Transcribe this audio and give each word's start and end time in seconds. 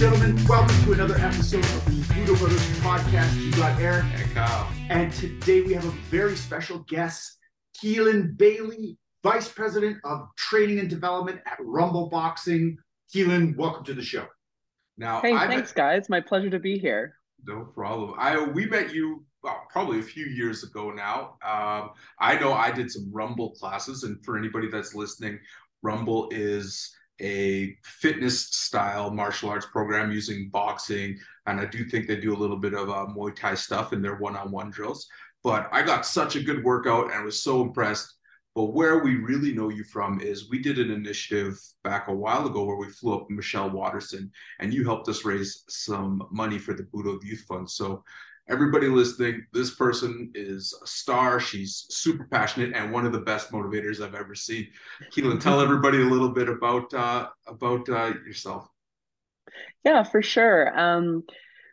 gentlemen, 0.00 0.34
welcome 0.46 0.82
to 0.82 0.94
another 0.94 1.18
episode 1.18 1.62
of 1.62 1.84
the 1.84 2.14
Budo 2.14 2.38
Brothers 2.38 2.66
podcast. 2.78 3.38
You 3.38 3.52
got 3.52 3.78
Eric 3.78 4.06
and 4.14 4.32
Kyle. 4.32 4.72
And 4.88 5.12
today 5.12 5.60
we 5.60 5.74
have 5.74 5.84
a 5.84 5.90
very 6.08 6.36
special 6.36 6.78
guest, 6.88 7.36
Keelan 7.76 8.34
Bailey, 8.38 8.96
Vice 9.22 9.50
President 9.50 9.98
of 10.04 10.26
Training 10.38 10.78
and 10.78 10.88
Development 10.88 11.38
at 11.44 11.58
Rumble 11.60 12.08
Boxing. 12.08 12.78
Keelan, 13.14 13.54
welcome 13.58 13.84
to 13.84 13.92
the 13.92 14.00
show. 14.00 14.26
Now, 14.96 15.20
hey, 15.20 15.34
I 15.34 15.46
thanks, 15.46 15.72
met, 15.72 15.76
guys. 15.76 16.08
My 16.08 16.22
pleasure 16.22 16.48
to 16.48 16.58
be 16.58 16.78
here. 16.78 17.16
No 17.44 17.66
problem. 17.66 18.14
I 18.16 18.42
we 18.42 18.64
met 18.64 18.94
you 18.94 19.22
well, 19.42 19.66
probably 19.68 19.98
a 19.98 20.02
few 20.02 20.24
years 20.24 20.64
ago 20.64 20.90
now. 20.90 21.36
Um, 21.46 21.90
I 22.18 22.38
know 22.40 22.54
I 22.54 22.70
did 22.70 22.90
some 22.90 23.10
Rumble 23.12 23.50
classes, 23.50 24.04
and 24.04 24.24
for 24.24 24.38
anybody 24.38 24.70
that's 24.70 24.94
listening, 24.94 25.38
Rumble 25.82 26.30
is 26.30 26.90
a 27.20 27.76
fitness 27.84 28.48
style 28.48 29.10
martial 29.10 29.50
arts 29.50 29.66
program 29.66 30.10
using 30.10 30.48
boxing. 30.50 31.18
And 31.46 31.60
I 31.60 31.66
do 31.66 31.84
think 31.84 32.06
they 32.06 32.16
do 32.16 32.34
a 32.34 32.38
little 32.38 32.56
bit 32.56 32.74
of 32.74 32.88
uh, 32.88 33.06
Muay 33.06 33.34
Thai 33.34 33.54
stuff 33.54 33.92
in 33.92 34.02
their 34.02 34.16
one 34.16 34.36
on 34.36 34.50
one 34.50 34.70
drills. 34.70 35.06
But 35.42 35.68
I 35.72 35.82
got 35.82 36.06
such 36.06 36.36
a 36.36 36.42
good 36.42 36.64
workout 36.64 37.06
and 37.06 37.14
I 37.14 37.22
was 37.22 37.42
so 37.42 37.62
impressed. 37.62 38.14
But 38.54 38.74
where 38.74 38.98
we 38.98 39.14
really 39.14 39.52
know 39.52 39.68
you 39.68 39.84
from 39.84 40.20
is 40.20 40.50
we 40.50 40.58
did 40.58 40.78
an 40.78 40.90
initiative 40.90 41.58
back 41.84 42.08
a 42.08 42.14
while 42.14 42.46
ago 42.46 42.64
where 42.64 42.76
we 42.76 42.88
flew 42.88 43.14
up 43.14 43.30
Michelle 43.30 43.70
Waterson 43.70 44.30
and 44.58 44.74
you 44.74 44.84
helped 44.84 45.08
us 45.08 45.24
raise 45.24 45.64
some 45.68 46.26
money 46.32 46.58
for 46.58 46.74
the 46.74 46.82
Budo 46.82 47.22
Youth 47.22 47.44
Fund. 47.48 47.70
So 47.70 48.02
everybody 48.50 48.88
listening, 48.88 49.46
this 49.52 49.74
person 49.74 50.30
is 50.34 50.78
a 50.82 50.86
star. 50.86 51.40
She's 51.40 51.86
super 51.88 52.26
passionate 52.30 52.74
and 52.74 52.92
one 52.92 53.06
of 53.06 53.12
the 53.12 53.20
best 53.20 53.52
motivators 53.52 54.04
I've 54.04 54.14
ever 54.14 54.34
seen. 54.34 54.68
Keelan, 55.12 55.40
tell 55.40 55.60
everybody 55.62 56.02
a 56.02 56.06
little 56.06 56.30
bit 56.30 56.48
about 56.48 56.92
uh, 56.92 57.28
about 57.46 57.88
uh, 57.88 58.12
yourself. 58.26 58.68
Yeah, 59.84 60.02
for 60.02 60.22
sure. 60.22 60.78
Um, 60.78 61.24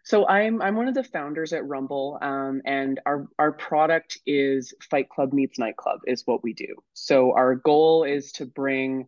so 0.04 0.28
I'm 0.28 0.62
I'm 0.62 0.76
one 0.76 0.88
of 0.88 0.94
the 0.94 1.04
founders 1.04 1.52
at 1.52 1.66
Rumble, 1.66 2.18
um, 2.22 2.62
and 2.66 3.00
our 3.06 3.28
our 3.38 3.52
product 3.52 4.20
is 4.26 4.74
Fight 4.90 5.10
Club 5.10 5.34
meets 5.34 5.60
Nightclub 5.60 6.00
is 6.08 6.26
what 6.26 6.44
we 6.44 6.54
do. 6.54 6.76
So 6.94 7.34
our 7.34 7.56
goal 7.56 8.04
is 8.06 8.32
to 8.34 8.46
bring 8.46 9.08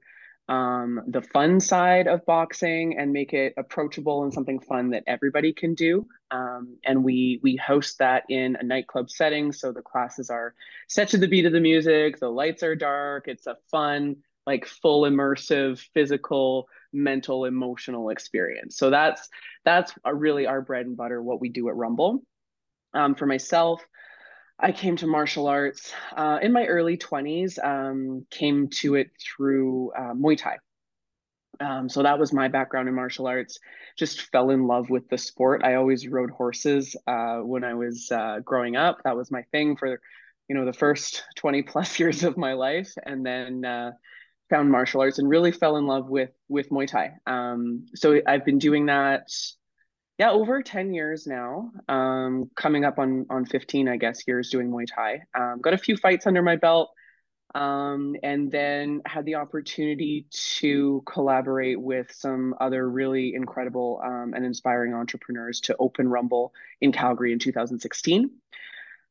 um, 0.50 1.02
the 1.08 1.22
fun 1.22 1.60
side 1.60 2.08
of 2.08 2.26
boxing 2.26 2.98
and 2.98 3.14
make 3.14 3.34
it 3.34 3.54
approachable 3.56 4.24
and 4.24 4.34
something 4.34 4.60
fun 4.60 4.90
that 4.90 5.04
everybody 5.06 5.54
can 5.54 5.76
do. 5.76 6.08
Um, 6.32 6.78
and 6.84 7.04
we 7.04 7.40
we 7.44 7.56
host 7.56 8.00
that 8.00 8.24
in 8.30 8.58
a 8.60 8.64
nightclub 8.64 9.12
setting, 9.12 9.52
so 9.52 9.72
the 9.72 9.84
classes 9.84 10.32
are 10.32 10.56
set 10.88 11.10
to 11.10 11.20
the 11.20 11.28
beat 11.28 11.46
of 11.46 11.54
the 11.54 11.60
music. 11.60 12.20
The 12.20 12.30
lights 12.30 12.64
are 12.64 12.76
dark. 12.76 13.28
It's 13.28 13.46
a 13.46 13.58
fun, 13.70 14.18
like 14.48 14.66
full 14.66 15.04
immersive, 15.04 15.80
physical, 15.94 16.68
mental, 16.92 17.46
emotional 17.46 18.10
experience. 18.10 18.76
So 18.76 18.90
that's 18.90 19.30
that's 19.66 19.94
really 20.12 20.48
our 20.48 20.62
bread 20.62 20.88
and 20.88 20.98
butter. 20.98 21.22
What 21.22 21.40
we 21.40 21.50
do 21.50 21.70
at 21.70 21.76
Rumble. 21.76 22.24
Um, 22.96 23.14
for 23.14 23.28
myself, 23.28 23.84
I 24.60 24.72
came 24.74 24.98
to 24.98 25.08
martial 25.08 25.48
arts 25.48 25.94
uh, 26.16 26.40
in 26.42 26.52
my 26.52 26.66
early 26.66 26.98
20s, 26.98 27.64
um, 27.64 28.26
came 28.30 28.68
to 28.82 28.96
it 28.96 29.12
through 29.20 29.92
uh, 29.92 30.14
Muay 30.14 30.38
Thai. 30.38 30.58
Um, 31.62 31.90
so 31.90 32.04
that 32.04 32.20
was 32.20 32.34
my 32.34 32.48
background 32.48 32.88
in 32.90 32.96
martial 32.96 33.28
arts. 33.28 33.60
Just 33.98 34.24
fell 34.32 34.50
in 34.50 34.68
love 34.68 34.90
with 34.90 35.08
the 35.10 35.18
sport. 35.18 35.62
I 35.64 35.76
always 35.76 36.08
rode 36.08 36.30
horses 36.30 36.96
uh, 37.08 37.38
when 37.38 37.64
I 37.64 37.74
was 37.74 38.12
uh, 38.12 38.40
growing 38.44 38.76
up. 38.76 39.00
That 39.04 39.16
was 39.16 39.32
my 39.32 39.44
thing 39.52 39.76
for, 39.78 40.02
you 40.48 40.56
know, 40.56 40.66
the 40.66 40.74
first 40.74 41.24
20 41.38 41.64
plus 41.64 42.00
years 42.00 42.24
of 42.24 42.38
my 42.38 42.54
life. 42.54 42.92
And 43.06 43.26
then 43.26 43.64
uh, 43.64 43.92
found 44.50 44.72
martial 44.72 45.02
arts 45.02 45.20
and 45.20 45.30
really 45.30 45.52
fell 45.52 45.78
in 45.78 45.86
love 45.86 46.10
with 46.10 46.32
with 46.48 46.70
Muay 46.70 46.88
Thai. 46.88 47.14
Um, 47.28 47.86
so 47.96 48.20
I've 48.26 48.46
been 48.46 48.58
doing 48.58 48.88
that 48.88 49.30
yeah, 50.20 50.32
over 50.32 50.62
10 50.62 50.94
years 50.94 51.26
now. 51.26 51.72
Um, 51.88 52.52
coming 52.56 52.84
up 52.84 53.00
on 53.00 53.26
on 53.30 53.46
15, 53.46 53.88
I 53.88 53.96
guess, 53.96 54.28
years 54.28 54.50
doing 54.50 54.70
Muay 54.70 54.86
Thai. 54.94 55.22
Um, 55.34 55.62
got 55.62 55.74
a 55.74 55.78
few 55.78 55.96
fights 55.96 56.28
under 56.28 56.42
my 56.42 56.58
belt. 56.58 56.92
Um, 57.56 58.16
and 58.22 58.52
then 58.52 59.02
had 59.08 59.26
the 59.26 59.36
opportunity 59.36 60.28
to 60.60 61.02
collaborate 61.12 61.82
with 61.82 62.12
some 62.12 62.54
other 62.62 62.88
really 62.88 63.34
incredible 63.34 64.00
um, 64.06 64.34
and 64.36 64.46
inspiring 64.46 64.94
entrepreneurs 64.94 65.62
to 65.62 65.76
open 65.80 66.08
Rumble 66.08 66.54
in 66.80 66.92
Calgary 66.92 67.34
in 67.34 67.40
2016. 67.40 68.30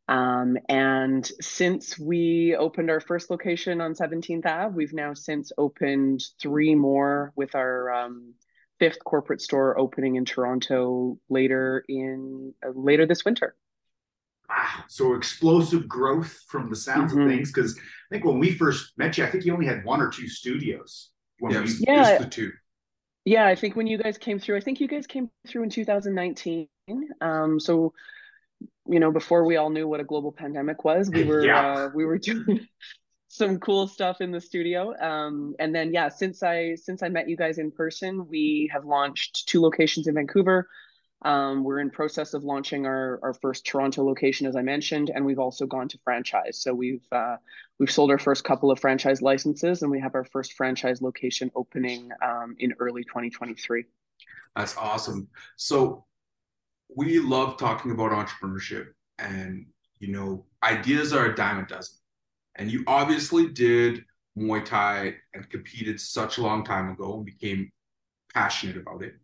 Um, 0.06 0.56
and 0.68 1.26
since 1.40 1.98
we 1.98 2.54
opened 2.54 2.90
our 2.90 3.00
first 3.00 3.28
location 3.28 3.80
on 3.80 3.94
17th 3.94 4.46
Ave, 4.46 4.74
we've 4.76 4.92
now 4.92 5.14
since 5.14 5.50
opened 5.58 6.22
three 6.40 6.76
more 6.76 7.32
with 7.34 7.56
our 7.56 7.92
um, 7.92 8.34
fifth 8.78 9.02
corporate 9.04 9.40
store 9.40 9.78
opening 9.78 10.16
in 10.16 10.24
Toronto 10.24 11.18
later 11.28 11.84
in 11.88 12.54
uh, 12.64 12.70
later 12.74 13.06
this 13.06 13.24
winter. 13.24 13.56
Wow, 14.48 14.84
so 14.88 15.14
explosive 15.14 15.88
growth 15.88 16.40
from 16.48 16.70
the 16.70 16.76
sounds 16.76 17.12
mm-hmm. 17.12 17.22
of 17.22 17.28
things. 17.28 17.52
Because 17.52 17.76
I 17.76 18.14
think 18.14 18.24
when 18.24 18.38
we 18.38 18.52
first 18.52 18.96
met 18.96 19.18
you, 19.18 19.24
I 19.24 19.30
think 19.30 19.44
you 19.44 19.52
only 19.52 19.66
had 19.66 19.84
one 19.84 20.00
or 20.00 20.10
two 20.10 20.28
studios. 20.28 21.10
When 21.38 21.52
yeah, 21.52 21.60
we, 21.60 21.70
yeah, 21.80 22.18
the 22.18 22.26
two. 22.26 22.52
Yeah, 23.24 23.46
I 23.46 23.54
think 23.54 23.76
when 23.76 23.86
you 23.86 23.98
guys 23.98 24.16
came 24.16 24.38
through, 24.38 24.56
I 24.56 24.60
think 24.60 24.80
you 24.80 24.88
guys 24.88 25.06
came 25.06 25.30
through 25.46 25.64
in 25.64 25.70
2019. 25.70 26.68
Um, 27.20 27.60
so 27.60 27.92
you 28.88 29.00
know, 29.00 29.12
before 29.12 29.44
we 29.44 29.56
all 29.56 29.70
knew 29.70 29.86
what 29.86 30.00
a 30.00 30.04
global 30.04 30.32
pandemic 30.32 30.84
was, 30.84 31.10
we 31.10 31.24
were 31.26 31.44
yeah. 31.44 31.74
uh, 31.74 31.90
we 31.94 32.04
were 32.04 32.18
doing 32.30 32.66
some 33.28 33.58
cool 33.58 33.86
stuff 33.86 34.20
in 34.20 34.32
the 34.32 34.40
studio. 34.40 34.94
Um, 34.98 35.54
and 35.58 35.74
then 35.74 35.92
yeah, 35.92 36.08
since 36.08 36.42
I 36.42 36.74
since 36.74 37.02
I 37.02 37.08
met 37.08 37.28
you 37.28 37.36
guys 37.36 37.58
in 37.58 37.70
person, 37.70 38.26
we 38.28 38.70
have 38.72 38.84
launched 38.84 39.46
two 39.48 39.60
locations 39.60 40.08
in 40.08 40.14
Vancouver. 40.14 40.68
Um, 41.22 41.64
we're 41.64 41.80
in 41.80 41.90
process 41.90 42.32
of 42.32 42.44
launching 42.44 42.86
our, 42.86 43.18
our 43.22 43.34
first 43.34 43.66
Toronto 43.66 44.04
location, 44.04 44.46
as 44.46 44.54
I 44.54 44.62
mentioned, 44.62 45.10
and 45.12 45.24
we've 45.24 45.40
also 45.40 45.66
gone 45.66 45.88
to 45.88 45.98
franchise. 46.04 46.62
So 46.62 46.72
we've 46.72 47.04
uh, 47.12 47.36
we've 47.78 47.90
sold 47.90 48.10
our 48.10 48.18
first 48.18 48.44
couple 48.44 48.70
of 48.70 48.80
franchise 48.80 49.20
licenses, 49.20 49.82
and 49.82 49.90
we 49.90 50.00
have 50.00 50.14
our 50.14 50.24
first 50.24 50.54
franchise 50.54 51.02
location 51.02 51.50
opening 51.54 52.10
um, 52.22 52.56
in 52.58 52.72
early 52.78 53.04
2023. 53.04 53.84
That's 54.56 54.76
awesome. 54.76 55.28
So 55.56 56.06
we 56.96 57.18
love 57.18 57.58
talking 57.58 57.90
about 57.90 58.12
entrepreneurship, 58.12 58.86
and 59.18 59.66
you 59.98 60.12
know, 60.12 60.46
ideas 60.62 61.12
are 61.12 61.26
a 61.26 61.34
dime 61.34 61.58
a 61.58 61.66
dozen 61.66 61.97
and 62.58 62.70
you 62.70 62.82
obviously 62.86 63.48
did 63.48 64.04
Muay 64.36 64.64
Thai 64.64 65.14
and 65.34 65.48
competed 65.48 66.00
such 66.00 66.38
a 66.38 66.42
long 66.42 66.64
time 66.64 66.90
ago 66.90 67.16
and 67.16 67.24
became 67.24 67.70
passionate 68.34 68.76
about 68.76 69.02
it. 69.02 69.14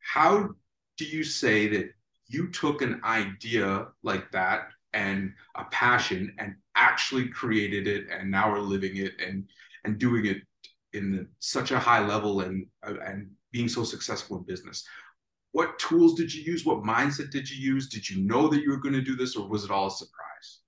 How 0.00 0.50
do 0.98 1.04
you 1.04 1.24
say 1.24 1.68
that 1.68 1.90
you 2.26 2.50
took 2.50 2.82
an 2.82 3.00
idea 3.04 3.86
like 4.02 4.30
that 4.32 4.68
and 4.92 5.32
a 5.56 5.64
passion 5.66 6.34
and 6.38 6.54
actually 6.76 7.28
created 7.28 7.86
it 7.86 8.06
and 8.10 8.30
now 8.30 8.50
are 8.50 8.60
living 8.60 8.96
it 8.96 9.12
and 9.24 9.48
and 9.84 9.98
doing 9.98 10.26
it 10.26 10.38
in 10.92 11.26
such 11.38 11.70
a 11.70 11.78
high 11.78 12.04
level 12.04 12.40
and 12.40 12.66
and 12.82 13.30
being 13.52 13.68
so 13.68 13.84
successful 13.84 14.38
in 14.38 14.44
business? 14.44 14.84
What 15.52 15.78
tools 15.78 16.14
did 16.14 16.32
you 16.32 16.42
use? 16.42 16.64
What 16.64 16.82
mindset 16.82 17.30
did 17.30 17.50
you 17.50 17.74
use? 17.74 17.88
Did 17.88 18.08
you 18.08 18.22
know 18.22 18.48
that 18.48 18.62
you 18.62 18.70
were 18.70 18.76
going 18.76 18.94
to 18.94 19.02
do 19.02 19.16
this 19.16 19.36
or 19.36 19.48
was 19.48 19.64
it 19.64 19.70
all 19.70 19.88
a 19.88 19.90
surprise? 19.90 20.58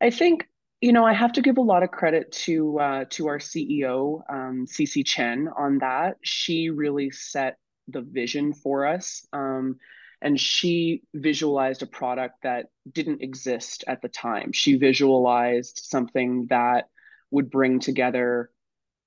I 0.00 0.10
think 0.10 0.46
you 0.82 0.92
know, 0.92 1.06
I 1.06 1.12
have 1.12 1.32
to 1.34 1.42
give 1.42 1.58
a 1.58 1.62
lot 1.62 1.84
of 1.84 1.92
credit 1.92 2.32
to 2.46 2.78
uh, 2.80 3.04
to 3.10 3.28
our 3.28 3.38
CEO, 3.38 4.20
um, 4.28 4.66
Chen, 4.66 5.48
on 5.56 5.78
that. 5.78 6.16
She 6.22 6.70
really 6.70 7.12
set 7.12 7.56
the 7.86 8.02
vision 8.02 8.52
for 8.52 8.84
us, 8.84 9.24
um, 9.32 9.78
and 10.20 10.38
she 10.38 11.04
visualized 11.14 11.82
a 11.82 11.86
product 11.86 12.42
that 12.42 12.66
didn't 12.90 13.22
exist 13.22 13.84
at 13.86 14.02
the 14.02 14.08
time. 14.08 14.50
She 14.50 14.74
visualized 14.74 15.82
something 15.84 16.46
that 16.50 16.88
would 17.30 17.48
bring 17.48 17.78
together 17.78 18.50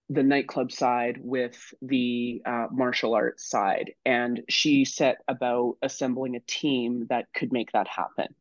the 0.10 0.24
nightclub 0.24 0.72
side 0.72 1.18
with 1.20 1.74
the 1.82 2.42
uh, 2.46 2.68
martial 2.72 3.16
arts 3.16 3.50
side, 3.50 3.92
and 4.06 4.44
she 4.48 4.86
set 4.86 5.18
about 5.28 5.76
assembling 5.82 6.38
a 6.38 6.42
team 6.48 7.08
that 7.10 7.26
could 7.36 7.52
make 7.52 7.74
that 7.74 7.90
happen. 7.90 8.34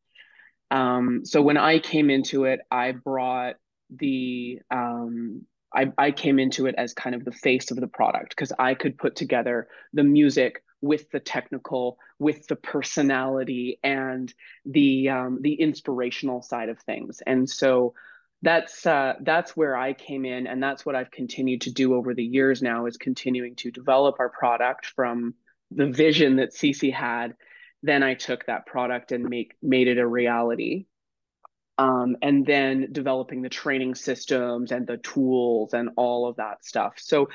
Um, 0.74 1.24
so 1.24 1.40
when 1.40 1.56
I 1.56 1.78
came 1.78 2.10
into 2.10 2.46
it, 2.46 2.58
I 2.68 2.90
brought 2.90 3.54
the 3.90 4.58
um, 4.72 5.42
I, 5.72 5.92
I 5.96 6.10
came 6.10 6.40
into 6.40 6.66
it 6.66 6.74
as 6.76 6.94
kind 6.94 7.14
of 7.14 7.24
the 7.24 7.32
face 7.32 7.70
of 7.70 7.78
the 7.78 7.86
product 7.86 8.30
because 8.30 8.52
I 8.58 8.74
could 8.74 8.98
put 8.98 9.14
together 9.14 9.68
the 9.92 10.02
music 10.02 10.64
with 10.80 11.10
the 11.10 11.20
technical, 11.20 11.98
with 12.18 12.48
the 12.48 12.56
personality, 12.56 13.78
and 13.84 14.34
the 14.66 15.10
um, 15.10 15.38
the 15.42 15.54
inspirational 15.54 16.42
side 16.42 16.68
of 16.68 16.80
things. 16.80 17.22
And 17.24 17.48
so 17.48 17.94
that's 18.42 18.84
uh, 18.84 19.14
that's 19.20 19.56
where 19.56 19.76
I 19.76 19.92
came 19.92 20.24
in, 20.24 20.48
and 20.48 20.60
that's 20.60 20.84
what 20.84 20.96
I've 20.96 21.12
continued 21.12 21.60
to 21.62 21.72
do 21.72 21.94
over 21.94 22.14
the 22.14 22.24
years. 22.24 22.62
Now 22.62 22.86
is 22.86 22.96
continuing 22.96 23.54
to 23.56 23.70
develop 23.70 24.16
our 24.18 24.28
product 24.28 24.86
from 24.86 25.34
the 25.70 25.86
vision 25.86 26.36
that 26.36 26.52
Cece 26.52 26.92
had 26.92 27.36
then 27.84 28.02
I 28.02 28.14
took 28.14 28.46
that 28.46 28.66
product 28.66 29.12
and 29.12 29.28
make 29.28 29.54
made 29.62 29.88
it 29.88 29.98
a 29.98 30.06
reality. 30.06 30.86
Um, 31.76 32.16
and 32.22 32.46
then 32.46 32.88
developing 32.92 33.42
the 33.42 33.48
training 33.48 33.96
systems 33.96 34.70
and 34.70 34.86
the 34.86 34.98
tools 34.98 35.74
and 35.74 35.90
all 35.96 36.28
of 36.28 36.36
that 36.36 36.64
stuff. 36.64 36.94
So, 36.98 37.28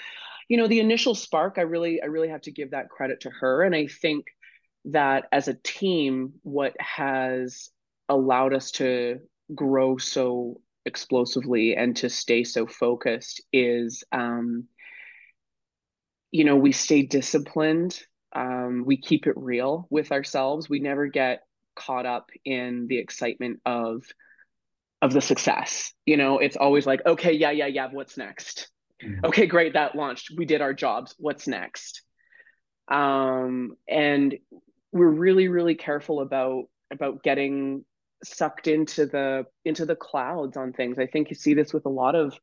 you 0.50 0.58
know 0.58 0.68
the 0.68 0.80
initial 0.80 1.16
spark 1.16 1.58
i 1.58 1.62
really 1.62 2.02
i 2.02 2.08
really 2.08 2.28
have 2.28 2.42
to 2.42 2.52
give 2.52 2.72
that 2.72 2.90
credit 2.90 3.22
to 3.22 3.30
her 3.30 3.64
and 3.64 3.76
i 3.76 3.88
think 3.88 4.26
that 4.86 5.28
as 5.32 5.48
a 5.48 5.54
team 5.54 6.34
what 6.42 6.76
has 6.80 7.70
allowed 8.10 8.54
us 8.54 8.72
to 8.72 9.20
grow 9.54 9.98
so 9.98 10.60
explosively 10.86 11.76
and 11.76 11.96
to 11.98 12.10
stay 12.10 12.44
so 12.44 12.66
focused 12.66 13.42
is 13.54 14.04
um, 14.12 14.66
you 16.32 16.44
know 16.44 16.56
we 16.56 16.72
stay 16.72 17.04
disciplined 17.04 18.02
um, 18.34 18.84
we 18.86 18.98
keep 18.98 19.28
it 19.28 19.36
real 19.36 19.88
with 19.90 20.12
ourselves. 20.12 20.70
We 20.70 20.80
never 20.80 21.08
get 21.08 21.44
caught 21.76 22.06
up 22.06 22.30
in 22.46 22.88
the 22.88 22.98
excitement 22.98 23.62
of 23.66 24.04
of 25.02 25.14
the 25.14 25.22
success. 25.22 25.94
You 26.06 26.18
know 26.18 26.40
it's 26.40 26.58
always 26.58 26.86
like 26.86 27.06
okay 27.06 27.34
yeah 27.34 27.52
yeah 27.52 27.68
yeah 27.68 27.88
what's 27.92 28.18
next? 28.18 28.70
Mm-hmm. 29.04 29.26
okay 29.28 29.46
great 29.46 29.74
that 29.74 29.96
launched. 29.96 30.32
We 30.36 30.46
did 30.46 30.62
our 30.62 30.74
jobs. 30.74 31.16
What's 31.18 31.48
next? 31.48 32.02
Um, 32.90 33.76
and 33.88 34.36
we're 34.92 35.08
really 35.08 35.48
really 35.48 35.76
careful 35.76 36.20
about 36.20 36.66
about 36.92 37.24
getting 37.24 37.86
sucked 38.24 38.68
into 38.68 39.06
the 39.06 39.46
into 39.64 39.86
the 39.86 39.96
clouds 39.96 40.58
on 40.58 40.74
things. 40.74 41.00
I 41.00 41.08
think 41.08 41.30
you 41.30 41.36
see 41.36 41.54
this 41.54 41.74
with 41.74 41.86
a 41.86 41.90
lot 41.90 42.16
of 42.16 42.38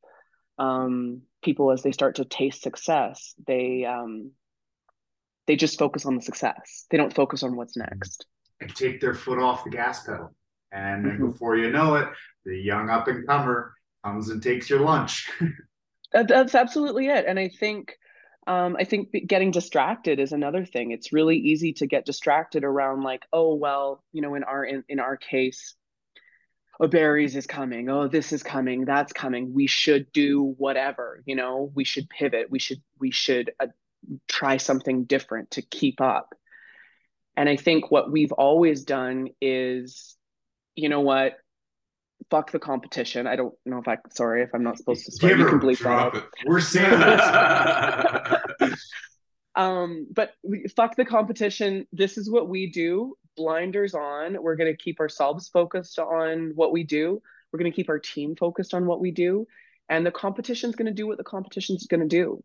um, 0.58 1.22
people 1.42 1.70
as 1.70 1.82
they 1.82 1.92
start 1.92 2.16
to 2.16 2.24
taste 2.24 2.62
success. 2.62 3.34
They 3.46 3.84
um, 3.84 4.30
they 5.46 5.56
just 5.56 5.78
focus 5.78 6.06
on 6.06 6.14
the 6.14 6.22
success 6.22 6.86
they 6.90 6.96
don't 6.96 7.14
focus 7.14 7.42
on 7.42 7.56
what's 7.56 7.76
next 7.76 8.26
and 8.60 8.74
take 8.74 9.00
their 9.00 9.14
foot 9.14 9.38
off 9.38 9.64
the 9.64 9.70
gas 9.70 10.04
pedal 10.04 10.34
and 10.72 11.04
then 11.04 11.12
mm-hmm. 11.12 11.30
before 11.30 11.56
you 11.56 11.70
know 11.70 11.94
it 11.94 12.08
the 12.44 12.56
young 12.56 12.90
up 12.90 13.08
and 13.08 13.26
comer 13.26 13.74
comes 14.04 14.28
and 14.28 14.42
takes 14.42 14.70
your 14.70 14.80
lunch 14.80 15.30
that, 16.12 16.28
that's 16.28 16.54
absolutely 16.54 17.06
it 17.06 17.24
and 17.26 17.38
i 17.38 17.48
think 17.48 17.96
um, 18.46 18.76
I 18.78 18.84
think 18.84 19.10
getting 19.26 19.50
distracted 19.50 20.20
is 20.20 20.32
another 20.32 20.64
thing. 20.64 20.92
It's 20.92 21.12
really 21.12 21.36
easy 21.36 21.72
to 21.74 21.86
get 21.86 22.06
distracted 22.06 22.62
around 22.62 23.02
like, 23.02 23.24
oh 23.32 23.54
well, 23.54 24.04
you 24.12 24.22
know, 24.22 24.34
in 24.36 24.44
our 24.44 24.64
in, 24.64 24.84
in 24.88 25.00
our 25.00 25.16
case, 25.16 25.74
oh 26.78 26.86
Barry's 26.86 27.34
is 27.34 27.46
coming. 27.46 27.90
Oh, 27.90 28.06
this 28.06 28.32
is 28.32 28.44
coming. 28.44 28.84
That's 28.84 29.12
coming. 29.12 29.52
We 29.52 29.66
should 29.66 30.12
do 30.12 30.54
whatever. 30.58 31.24
You 31.26 31.34
know, 31.34 31.72
we 31.74 31.82
should 31.82 32.08
pivot. 32.08 32.48
We 32.48 32.60
should 32.60 32.80
we 33.00 33.10
should 33.10 33.50
uh, 33.58 33.66
try 34.28 34.56
something 34.56 35.04
different 35.04 35.52
to 35.52 35.62
keep 35.62 36.00
up. 36.00 36.34
And 37.36 37.48
I 37.48 37.56
think 37.56 37.90
what 37.90 38.10
we've 38.10 38.32
always 38.32 38.84
done 38.84 39.28
is, 39.40 40.16
you 40.74 40.88
know 40.88 41.00
what, 41.00 41.36
fuck 42.30 42.50
the 42.50 42.58
competition. 42.58 43.26
I 43.26 43.36
don't 43.36 43.54
know 43.64 43.78
if 43.78 43.88
I 43.88 43.98
sorry 44.10 44.42
if 44.42 44.50
I'm 44.54 44.62
not 44.62 44.78
supposed 44.78 45.04
to 45.06 45.12
swear. 45.12 45.36
You 45.36 45.46
can 45.46 45.58
believe 45.58 45.80
that. 45.80 46.24
We're 46.46 46.60
saying 46.60 46.98
this. 48.60 48.90
um, 49.54 50.06
but 50.12 50.32
we, 50.42 50.66
fuck 50.76 50.96
the 50.96 51.04
competition. 51.04 51.86
This 51.92 52.18
is 52.18 52.30
what 52.30 52.48
we 52.48 52.70
do. 52.70 53.14
Blinders 53.36 53.94
on. 53.94 54.42
We're 54.42 54.56
gonna 54.56 54.76
keep 54.76 55.00
ourselves 55.00 55.48
focused 55.48 55.98
on 55.98 56.52
what 56.54 56.72
we 56.72 56.84
do. 56.84 57.20
We're 57.52 57.58
gonna 57.58 57.70
keep 57.70 57.88
our 57.88 57.98
team 57.98 58.34
focused 58.34 58.74
on 58.74 58.86
what 58.86 59.00
we 59.00 59.10
do, 59.10 59.46
and 59.88 60.06
the 60.06 60.10
competition's 60.10 60.74
gonna 60.74 60.92
do 60.92 61.06
what 61.06 61.18
the 61.18 61.24
competition's 61.24 61.86
gonna 61.86 62.08
do. 62.08 62.42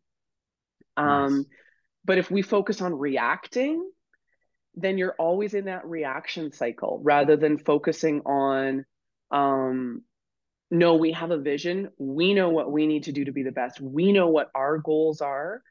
Um, 1.01 1.37
nice. 1.37 1.45
but 2.05 2.17
if 2.17 2.31
we 2.31 2.41
focus 2.41 2.81
on 2.81 2.97
reacting, 2.97 3.89
then 4.75 4.97
you're 4.97 5.15
always 5.17 5.53
in 5.53 5.65
that 5.65 5.85
reaction 5.85 6.51
cycle 6.51 6.99
rather 7.03 7.35
than 7.35 7.57
focusing 7.57 8.21
on 8.25 8.85
um, 9.31 10.03
no, 10.69 10.95
we 10.95 11.11
have 11.11 11.31
a 11.31 11.37
vision. 11.37 11.89
We 11.97 12.33
know 12.33 12.49
what 12.49 12.71
we 12.71 12.87
need 12.87 13.03
to 13.03 13.11
do 13.11 13.25
to 13.25 13.31
be 13.33 13.43
the 13.43 13.51
best. 13.51 13.81
We 13.81 14.13
know 14.13 14.29
what 14.29 14.49
our 14.55 14.77
goals 14.77 15.19
are, 15.19 15.61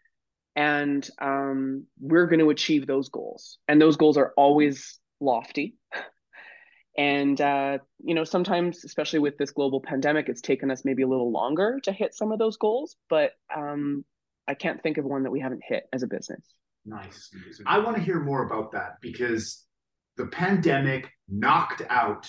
and 0.54 1.08
um, 1.20 1.86
we're 1.98 2.26
going 2.26 2.40
to 2.40 2.50
achieve 2.50 2.86
those 2.86 3.08
goals. 3.08 3.58
And 3.66 3.80
those 3.80 3.96
goals 3.96 4.18
are 4.18 4.32
always 4.36 4.98
lofty. 5.20 5.76
And 6.98 7.40
uh, 7.40 7.78
you 8.02 8.14
know, 8.14 8.24
sometimes, 8.24 8.84
especially 8.84 9.20
with 9.20 9.38
this 9.38 9.52
global 9.52 9.80
pandemic, 9.80 10.28
it's 10.28 10.40
taken 10.40 10.70
us 10.70 10.84
maybe 10.84 11.02
a 11.02 11.08
little 11.08 11.30
longer 11.30 11.78
to 11.84 11.92
hit 11.92 12.14
some 12.14 12.32
of 12.32 12.38
those 12.38 12.56
goals. 12.56 12.96
But 13.08 13.30
um, 13.56 14.04
I 14.50 14.54
can't 14.54 14.82
think 14.82 14.98
of 14.98 15.04
one 15.04 15.22
that 15.22 15.30
we 15.30 15.38
haven't 15.38 15.62
hit 15.64 15.84
as 15.92 16.02
a 16.02 16.08
business. 16.08 16.42
Nice. 16.84 17.30
I 17.66 17.78
want 17.78 17.96
to 17.96 18.02
hear 18.02 18.18
more 18.18 18.44
about 18.44 18.72
that 18.72 18.96
because 19.00 19.64
the 20.16 20.26
pandemic 20.26 21.08
knocked 21.28 21.82
out 21.88 22.26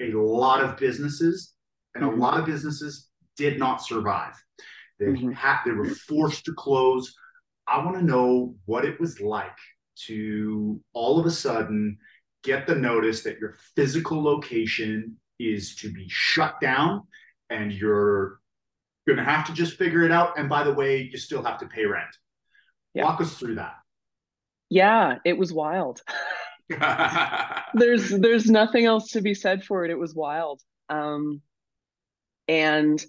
a 0.00 0.12
lot 0.12 0.62
of 0.62 0.76
businesses, 0.76 1.52
and 1.96 2.04
mm-hmm. 2.04 2.16
a 2.16 2.22
lot 2.22 2.38
of 2.38 2.46
businesses 2.46 3.08
did 3.36 3.58
not 3.58 3.82
survive. 3.82 4.34
They 5.00 5.06
mm-hmm. 5.06 5.32
had 5.32 5.62
they 5.64 5.72
were 5.72 5.88
forced 5.88 6.44
to 6.44 6.54
close. 6.54 7.12
I 7.66 7.84
want 7.84 7.98
to 7.98 8.04
know 8.04 8.54
what 8.66 8.84
it 8.84 9.00
was 9.00 9.20
like 9.20 9.58
to 10.06 10.80
all 10.92 11.18
of 11.18 11.26
a 11.26 11.30
sudden 11.32 11.98
get 12.44 12.68
the 12.68 12.76
notice 12.76 13.24
that 13.24 13.40
your 13.40 13.56
physical 13.74 14.22
location 14.22 15.16
is 15.40 15.74
to 15.76 15.92
be 15.92 16.06
shut 16.08 16.60
down 16.60 17.02
and 17.50 17.72
you're 19.06 19.16
going 19.16 19.26
to 19.26 19.32
have 19.32 19.46
to 19.46 19.52
just 19.52 19.76
figure 19.76 20.02
it 20.02 20.12
out. 20.12 20.38
And 20.38 20.48
by 20.48 20.64
the 20.64 20.72
way, 20.72 21.08
you 21.10 21.18
still 21.18 21.42
have 21.42 21.58
to 21.60 21.66
pay 21.66 21.84
rent. 21.84 22.16
Yeah. 22.94 23.04
Walk 23.04 23.20
us 23.20 23.34
through 23.34 23.56
that. 23.56 23.74
Yeah, 24.70 25.18
it 25.24 25.36
was 25.36 25.52
wild. 25.52 26.02
there's 27.74 28.08
there's 28.08 28.46
nothing 28.46 28.86
else 28.86 29.10
to 29.10 29.20
be 29.20 29.34
said 29.34 29.62
for 29.64 29.84
it. 29.84 29.90
It 29.90 29.98
was 29.98 30.14
wild. 30.14 30.62
Um, 30.88 31.42
and 32.48 33.04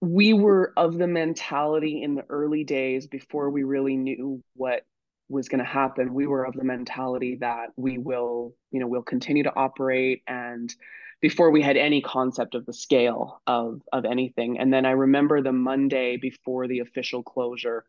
we 0.00 0.32
were 0.32 0.72
of 0.76 0.96
the 0.96 1.06
mentality 1.06 2.02
in 2.02 2.14
the 2.14 2.24
early 2.28 2.64
days 2.64 3.06
before 3.06 3.50
we 3.50 3.62
really 3.62 3.96
knew 3.96 4.42
what 4.54 4.84
was 5.28 5.48
going 5.48 5.60
to 5.60 5.64
happen 5.64 6.12
we 6.12 6.26
were 6.26 6.44
of 6.44 6.54
the 6.54 6.64
mentality 6.64 7.36
that 7.40 7.68
we 7.76 7.98
will 7.98 8.52
you 8.72 8.80
know 8.80 8.88
we'll 8.88 9.02
continue 9.02 9.44
to 9.44 9.54
operate 9.54 10.22
and 10.26 10.74
before 11.20 11.50
we 11.50 11.62
had 11.62 11.76
any 11.76 12.00
concept 12.00 12.54
of 12.54 12.66
the 12.66 12.72
scale 12.72 13.40
of 13.46 13.80
of 13.92 14.04
anything. 14.04 14.58
And 14.58 14.72
then 14.72 14.86
i 14.86 14.90
remember 14.92 15.42
the 15.42 15.52
monday 15.52 16.16
before 16.16 16.66
the 16.66 16.80
official 16.80 17.22
closure 17.22 17.84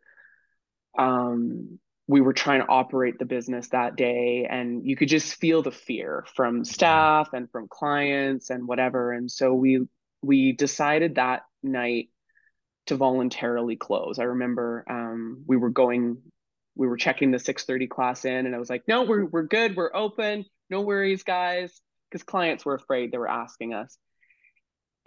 um 0.98 1.80
we 2.12 2.20
were 2.20 2.34
trying 2.34 2.60
to 2.60 2.68
operate 2.68 3.18
the 3.20 3.26
business 3.26 3.70
that 3.70 3.96
day 3.96 4.46
and 4.50 4.86
you 4.86 4.98
could 4.98 5.08
just 5.08 5.36
feel 5.36 5.62
the 5.62 5.72
fear 5.72 6.26
from 6.36 6.66
staff 6.66 7.30
and 7.32 7.50
from 7.52 7.70
clients 7.70 8.50
and 8.50 8.68
whatever. 8.68 9.14
And 9.14 9.32
so 9.32 9.54
we 9.54 9.88
we 10.22 10.52
decided 10.52 11.16
that 11.16 11.44
night 11.64 12.10
to 12.88 12.98
voluntarily 12.98 13.78
close. 13.78 14.20
I 14.20 14.24
remember 14.24 14.84
um, 14.90 15.44
we 15.48 15.56
were 15.56 15.70
going 15.70 16.18
we 16.76 16.88
were 16.88 16.98
checking 16.98 17.32
the 17.32 17.38
6:30 17.38 17.90
class 17.90 18.26
in 18.26 18.46
and 18.46 18.56
i 18.56 18.58
was 18.58 18.70
like 18.70 18.84
no 18.88 19.04
we're 19.04 19.26
we're 19.26 19.44
good. 19.44 19.78
We're 19.78 19.96
open. 19.96 20.46
No 20.70 20.82
worries 20.82 21.24
guys 21.24 21.80
because 22.12 22.24
clients 22.24 22.66
were 22.66 22.76
afraid 22.76 23.12
they 23.12 23.18
were 23.18 23.30
asking 23.30 23.74
us 23.74 23.98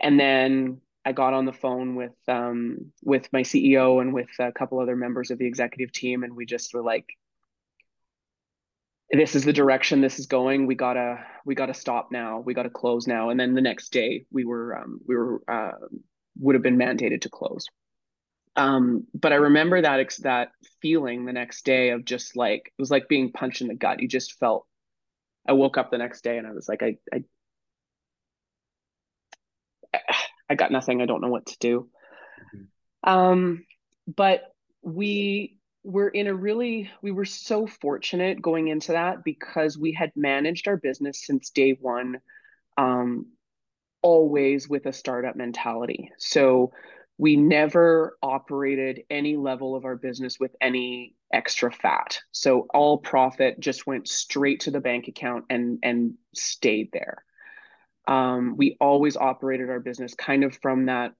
and 0.01 0.19
then 0.19 0.81
I 1.05 1.13
got 1.13 1.35
on 1.35 1.45
the 1.45 1.53
phone 1.53 1.97
with 1.97 2.15
um, 2.29 2.93
with 3.03 3.31
my 3.33 3.43
CEO 3.43 4.01
and 4.01 4.15
with 4.15 4.29
a 4.39 4.53
couple 4.53 4.81
other 4.81 4.97
members 4.97 5.31
of 5.31 5.39
the 5.39 5.47
executive 5.47 5.93
team, 5.93 6.25
and 6.25 6.35
we 6.35 6.47
just 6.47 6.73
were 6.73 6.83
like, 6.83 7.07
"This 9.11 9.35
is 9.35 9.45
the 9.45 9.53
direction 9.53 10.01
this 10.01 10.19
is 10.19 10.27
going. 10.27 10.67
We 10.67 10.75
gotta 10.75 11.25
we 11.45 11.55
gotta 11.55 11.75
stop 11.75 12.11
now. 12.11 12.41
We 12.41 12.55
gotta 12.55 12.71
close 12.71 13.07
now." 13.07 13.29
And 13.31 13.39
then 13.39 13.55
the 13.55 13.61
next 13.61 13.93
day, 13.93 14.25
we 14.31 14.45
were 14.45 14.79
um, 14.79 15.01
we 15.07 15.15
were 15.15 15.43
uh, 15.47 15.73
would 16.39 16.55
have 16.55 16.63
been 16.63 16.79
mandated 16.79 17.21
to 17.23 17.29
close. 17.29 17.67
Um, 18.57 19.07
but 19.13 19.33
I 19.33 19.37
remember 19.37 19.83
that 19.83 20.01
ex- 20.01 20.19
that 20.19 20.53
feeling 20.81 21.27
the 21.27 21.33
next 21.33 21.65
day 21.67 21.91
of 21.91 22.05
just 22.05 22.37
like 22.37 22.67
it 22.67 22.81
was 22.81 22.91
like 22.91 23.09
being 23.09 23.33
punched 23.33 23.61
in 23.61 23.69
the 23.69 23.75
gut. 23.75 24.01
You 24.01 24.09
just 24.09 24.39
felt. 24.39 24.67
I 25.47 25.53
woke 25.53 25.77
up 25.79 25.91
the 25.91 25.99
next 25.99 26.25
day 26.25 26.39
and 26.39 26.47
I 26.47 26.53
was 26.53 26.69
like, 26.69 26.83
I, 26.83 26.97
I 27.13 27.25
I 30.51 30.55
got 30.55 30.73
nothing. 30.73 31.01
I 31.01 31.07
don't 31.07 31.23
know 31.23 31.29
what 31.29 31.47
to 31.47 31.59
do. 31.59 31.89
Mm-hmm. 32.55 33.11
Um, 33.11 33.65
but 34.07 34.43
we 34.83 35.59
were 35.83 36.09
in 36.09 36.27
a 36.27 36.35
really, 36.35 36.91
we 37.03 37.13
were 37.13 37.25
so 37.25 37.67
fortunate 37.67 38.41
going 38.41 38.69
into 38.69 38.93
that 38.93 39.25
because 39.25 39.79
we 39.79 39.93
had 39.93 40.13
managed 40.17 40.69
our 40.69 40.77
business 40.77 41.25
since 41.25 41.51
day 41.51 41.77
one, 41.81 42.21
um, 42.77 43.27
always 44.03 44.69
with 44.69 44.87
a 44.87 44.93
startup 44.93 45.37
mentality. 45.37 46.11
So 46.19 46.73
we 47.16 47.37
never 47.37 48.18
operated 48.23 49.02
any 49.09 49.37
level 49.37 49.76
of 49.76 49.85
our 49.85 49.97
business 49.97 50.38
with 50.40 50.54
any 50.61 51.14
extra 51.33 51.71
fat. 51.71 52.21
So 52.33 52.66
all 52.75 52.99
profit 52.99 53.61
just 53.61 53.87
went 53.87 54.09
straight 54.09 54.61
to 54.61 54.71
the 54.71 54.80
bank 54.80 55.09
account 55.09 55.44
and 55.49 55.78
and 55.83 56.14
stayed 56.35 56.90
there. 56.92 57.25
Um, 58.06 58.56
we 58.56 58.76
always 58.80 59.16
operated 59.16 59.71
our 59.71 59.80
business 59.80 60.14
kind 60.14 60.44
of 60.44 60.56
from 60.61 60.87
that 60.87 61.12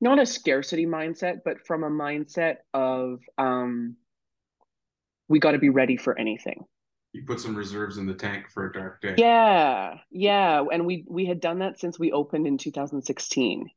not 0.00 0.18
a 0.18 0.26
scarcity 0.26 0.86
mindset 0.86 1.40
but 1.44 1.64
from 1.66 1.84
a 1.84 1.90
mindset 1.90 2.56
of 2.72 3.20
um, 3.38 3.96
we 5.28 5.38
got 5.38 5.52
to 5.52 5.58
be 5.58 5.68
ready 5.68 5.96
for 5.96 6.18
anything. 6.18 6.64
You 7.12 7.24
put 7.26 7.40
some 7.40 7.54
reserves 7.54 7.98
in 7.98 8.06
the 8.06 8.14
tank 8.14 8.50
for 8.50 8.70
a 8.70 8.72
dark 8.72 9.02
day. 9.02 9.14
Yeah 9.18 9.98
yeah. 10.12 10.64
And 10.72 10.86
we 10.86 11.04
we 11.08 11.26
had 11.26 11.40
done 11.40 11.58
that 11.58 11.80
since 11.80 11.98
we 11.98 12.12
opened 12.12 12.46
in 12.46 12.56
2016 12.56 13.68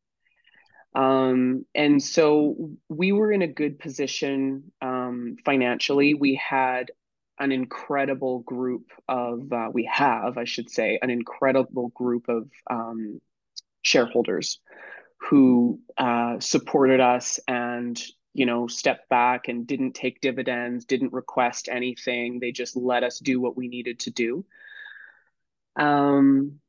Um, 0.96 1.66
and 1.75 2.02
so 2.02 2.72
we 2.88 3.12
were 3.12 3.32
in 3.32 3.42
a 3.42 3.48
good 3.48 3.80
position 3.80 4.72
um, 4.82 5.36
financially. 5.44 6.14
We 6.14 6.36
had 6.36 6.92
an 7.38 7.52
incredible 7.52 8.40
group 8.40 8.92
of, 9.10 9.52
uh, 9.52 9.70
we 9.74 9.90
have, 9.92 10.38
I 10.38 10.46
should 10.46 10.70
say, 10.70 10.98
an 11.02 11.10
incredible 11.10 11.90
group 11.90 12.30
of 12.30 12.50
um, 12.70 13.20
shareholders 13.82 14.60
who 15.30 15.80
uh, 15.98 16.40
supported 16.40 17.00
us 17.00 17.40
and 17.48 18.02
you 18.34 18.46
know 18.46 18.68
stepped 18.68 19.08
back 19.10 19.48
and 19.48 19.66
didn't 19.66 19.94
take 19.94 20.20
dividends 20.20 20.84
didn't 20.84 21.14
request 21.14 21.70
anything 21.72 22.40
they 22.40 22.52
just 22.52 22.75
let 22.75 23.02
us 23.02 23.20
do 23.20 23.40
what 23.40 23.56
we 23.56 23.70
needed 23.70 23.98
to 23.98 24.12
do 24.12 24.44
um, 25.78 26.60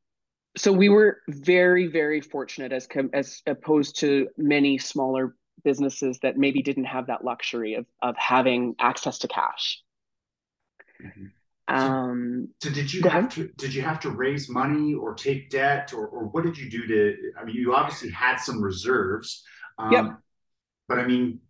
so 0.56 0.72
we 0.72 0.88
were 0.88 1.20
very 1.28 1.86
very 1.86 2.20
fortunate 2.20 2.72
as 2.72 2.88
as 3.12 3.42
opposed 3.46 3.98
to 4.00 4.28
many 4.36 4.78
smaller 4.78 5.36
businesses 5.64 6.18
that 6.20 6.36
maybe 6.36 6.62
didn't 6.62 6.84
have 6.84 7.06
that 7.06 7.25
luxury 7.25 7.75
of 7.75 7.86
of 8.02 8.16
having 8.16 8.75
access 8.78 9.18
to 9.18 9.28
cash 9.28 9.82
mm-hmm. 11.02 11.26
Um, 11.68 12.48
so, 12.62 12.70
did 12.70 12.92
you 12.92 13.02
have 13.08 13.28
to 13.34 13.48
did 13.56 13.75
you 13.75 13.82
have 13.82 13.98
to 14.00 14.10
raise 14.10 14.48
money 14.48 14.94
or 14.94 15.14
take 15.14 15.50
debt 15.50 15.92
or 15.92 16.06
or 16.06 16.26
what 16.26 16.44
did 16.44 16.56
you 16.56 16.70
do 16.70 16.86
to? 16.86 17.16
I 17.38 17.44
mean, 17.44 17.56
you 17.56 17.75
obviously 17.75 18.10
had 18.10 18.36
some 18.36 18.62
reserves. 18.62 19.42
Um, 19.78 19.92
yep. 19.92 20.04
But 20.88 21.00
I 21.00 21.06
mean, 21.06 21.40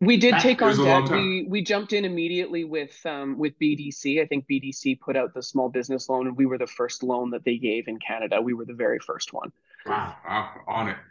we 0.00 0.16
did 0.16 0.34
take 0.40 0.60
on 0.62 0.76
debt. 0.76 1.10
We 1.10 1.46
we 1.48 1.62
jumped 1.62 1.92
in 1.92 2.04
immediately 2.04 2.64
with 2.64 2.94
um, 3.06 3.38
with 3.38 3.58
BDC. 3.58 4.22
I 4.22 4.26
think 4.26 4.46
BDC 4.50 5.00
put 5.00 5.16
out 5.16 5.32
the 5.32 5.42
small 5.42 5.68
business 5.68 6.08
loan, 6.08 6.26
and 6.26 6.36
we 6.36 6.46
were 6.46 6.58
the 6.58 6.66
first 6.66 7.02
loan 7.02 7.30
that 7.30 7.44
they 7.44 7.56
gave 7.56 7.88
in 7.88 7.98
Canada. 7.98 8.40
We 8.40 8.52
were 8.52 8.66
the 8.66 8.74
very 8.74 8.98
first 8.98 9.32
one. 9.32 9.52
Wow, 9.86 10.14
wow 10.28 10.50
on 10.66 10.88
it. 10.88 10.96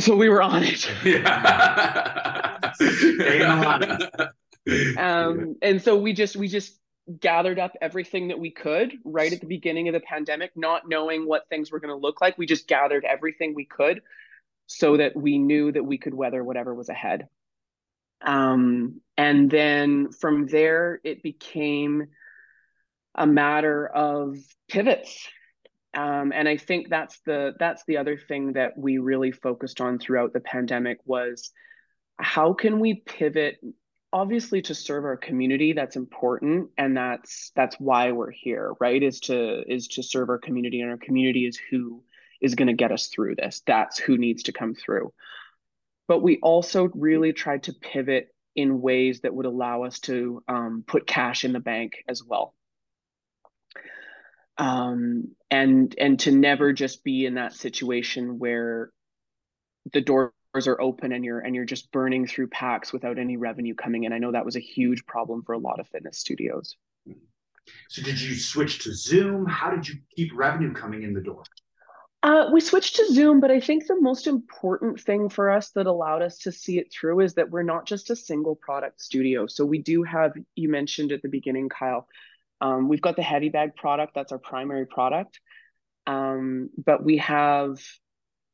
So 0.00 0.16
we 0.16 0.28
were 0.30 0.42
on 0.42 0.62
it. 0.64 0.88
Yeah. 4.66 4.98
um, 4.98 5.56
and 5.62 5.82
so 5.82 5.96
we 5.96 6.12
just 6.12 6.36
we 6.36 6.48
just 6.48 6.78
gathered 7.18 7.58
up 7.58 7.72
everything 7.80 8.28
that 8.28 8.38
we 8.38 8.50
could 8.50 8.92
right 9.04 9.32
at 9.32 9.40
the 9.40 9.46
beginning 9.46 9.88
of 9.88 9.94
the 9.94 10.00
pandemic, 10.00 10.52
not 10.54 10.88
knowing 10.88 11.26
what 11.26 11.48
things 11.48 11.72
were 11.72 11.80
going 11.80 11.92
to 11.94 11.96
look 11.96 12.20
like. 12.20 12.38
We 12.38 12.46
just 12.46 12.68
gathered 12.68 13.04
everything 13.04 13.54
we 13.54 13.64
could 13.64 14.02
so 14.66 14.96
that 14.98 15.16
we 15.16 15.38
knew 15.38 15.72
that 15.72 15.84
we 15.84 15.98
could 15.98 16.14
weather 16.14 16.44
whatever 16.44 16.74
was 16.74 16.88
ahead. 16.88 17.26
Um, 18.22 19.00
and 19.16 19.50
then 19.50 20.12
from 20.12 20.46
there, 20.46 21.00
it 21.04 21.22
became 21.22 22.06
a 23.14 23.26
matter 23.26 23.86
of 23.86 24.36
pivots. 24.68 25.28
Um, 25.92 26.32
and 26.32 26.48
I 26.48 26.56
think 26.56 26.88
that's 26.88 27.20
the 27.26 27.52
that's 27.58 27.84
the 27.86 27.96
other 27.96 28.16
thing 28.16 28.52
that 28.52 28.78
we 28.78 28.98
really 28.98 29.32
focused 29.32 29.80
on 29.80 29.98
throughout 29.98 30.32
the 30.32 30.40
pandemic 30.40 30.98
was 31.04 31.50
how 32.18 32.52
can 32.52 32.78
we 32.78 32.94
pivot 32.94 33.58
obviously 34.12 34.62
to 34.62 34.74
serve 34.74 35.04
our 35.04 35.16
community 35.16 35.72
that's 35.72 35.96
important 35.96 36.70
and 36.76 36.96
that's 36.96 37.50
that's 37.56 37.76
why 37.80 38.12
we're 38.12 38.30
here 38.30 38.72
right? 38.80 39.02
Is 39.02 39.20
to 39.20 39.64
is 39.70 39.88
to 39.88 40.02
serve 40.02 40.28
our 40.28 40.38
community 40.38 40.80
and 40.80 40.90
our 40.90 40.96
community 40.96 41.44
is 41.46 41.58
who 41.70 42.04
is 42.40 42.54
going 42.54 42.68
to 42.68 42.74
get 42.74 42.92
us 42.92 43.08
through 43.08 43.34
this. 43.34 43.62
That's 43.66 43.98
who 43.98 44.16
needs 44.16 44.44
to 44.44 44.52
come 44.52 44.74
through 44.74 45.12
but 46.10 46.22
we 46.22 46.40
also 46.42 46.90
really 46.94 47.32
tried 47.32 47.62
to 47.62 47.72
pivot 47.72 48.34
in 48.56 48.80
ways 48.80 49.20
that 49.20 49.32
would 49.32 49.46
allow 49.46 49.84
us 49.84 50.00
to 50.00 50.42
um, 50.48 50.82
put 50.84 51.06
cash 51.06 51.44
in 51.44 51.52
the 51.52 51.60
bank 51.60 51.92
as 52.08 52.20
well 52.24 52.52
um, 54.60 55.34
and 55.50 55.94
and 55.98 56.20
to 56.20 56.30
never 56.30 56.72
just 56.72 57.02
be 57.02 57.24
in 57.24 57.34
that 57.34 57.54
situation 57.54 58.38
where 58.38 58.90
the 59.94 60.02
doors 60.02 60.32
are 60.66 60.80
open 60.80 61.12
and 61.12 61.24
you're 61.24 61.40
and 61.40 61.54
you're 61.54 61.64
just 61.64 61.90
burning 61.90 62.26
through 62.26 62.48
packs 62.48 62.92
without 62.92 63.18
any 63.18 63.38
revenue 63.38 63.74
coming 63.74 64.04
in. 64.04 64.12
I 64.12 64.18
know 64.18 64.32
that 64.32 64.44
was 64.44 64.56
a 64.56 64.60
huge 64.60 65.06
problem 65.06 65.42
for 65.44 65.54
a 65.54 65.58
lot 65.58 65.80
of 65.80 65.88
fitness 65.88 66.18
studios. 66.18 66.76
So 67.88 68.02
did 68.02 68.20
you 68.20 68.34
switch 68.34 68.80
to 68.84 68.94
Zoom? 68.94 69.46
How 69.46 69.70
did 69.70 69.88
you 69.88 69.94
keep 70.14 70.30
revenue 70.34 70.74
coming 70.74 71.04
in 71.04 71.14
the 71.14 71.22
door? 71.22 71.42
Uh, 72.22 72.50
we 72.52 72.60
switched 72.60 72.96
to 72.96 73.12
Zoom, 73.12 73.40
but 73.40 73.50
I 73.50 73.60
think 73.60 73.86
the 73.86 73.98
most 73.98 74.26
important 74.26 75.00
thing 75.00 75.30
for 75.30 75.50
us 75.50 75.70
that 75.70 75.86
allowed 75.86 76.20
us 76.20 76.38
to 76.40 76.52
see 76.52 76.78
it 76.78 76.92
through 76.92 77.20
is 77.20 77.34
that 77.34 77.50
we're 77.50 77.62
not 77.62 77.86
just 77.86 78.10
a 78.10 78.16
single 78.16 78.54
product 78.56 79.00
studio. 79.00 79.46
So 79.46 79.64
we 79.64 79.78
do 79.78 80.02
have, 80.02 80.32
you 80.54 80.68
mentioned 80.68 81.12
at 81.12 81.22
the 81.22 81.30
beginning, 81.30 81.70
Kyle, 81.70 82.06
um, 82.60 82.88
we've 82.88 83.00
got 83.00 83.16
the 83.16 83.22
heavy 83.22 83.48
bag 83.48 83.74
product, 83.74 84.14
that's 84.14 84.32
our 84.32 84.38
primary 84.38 84.86
product. 84.86 85.40
Um, 86.06 86.68
but 86.76 87.02
we 87.02 87.16
have 87.18 87.78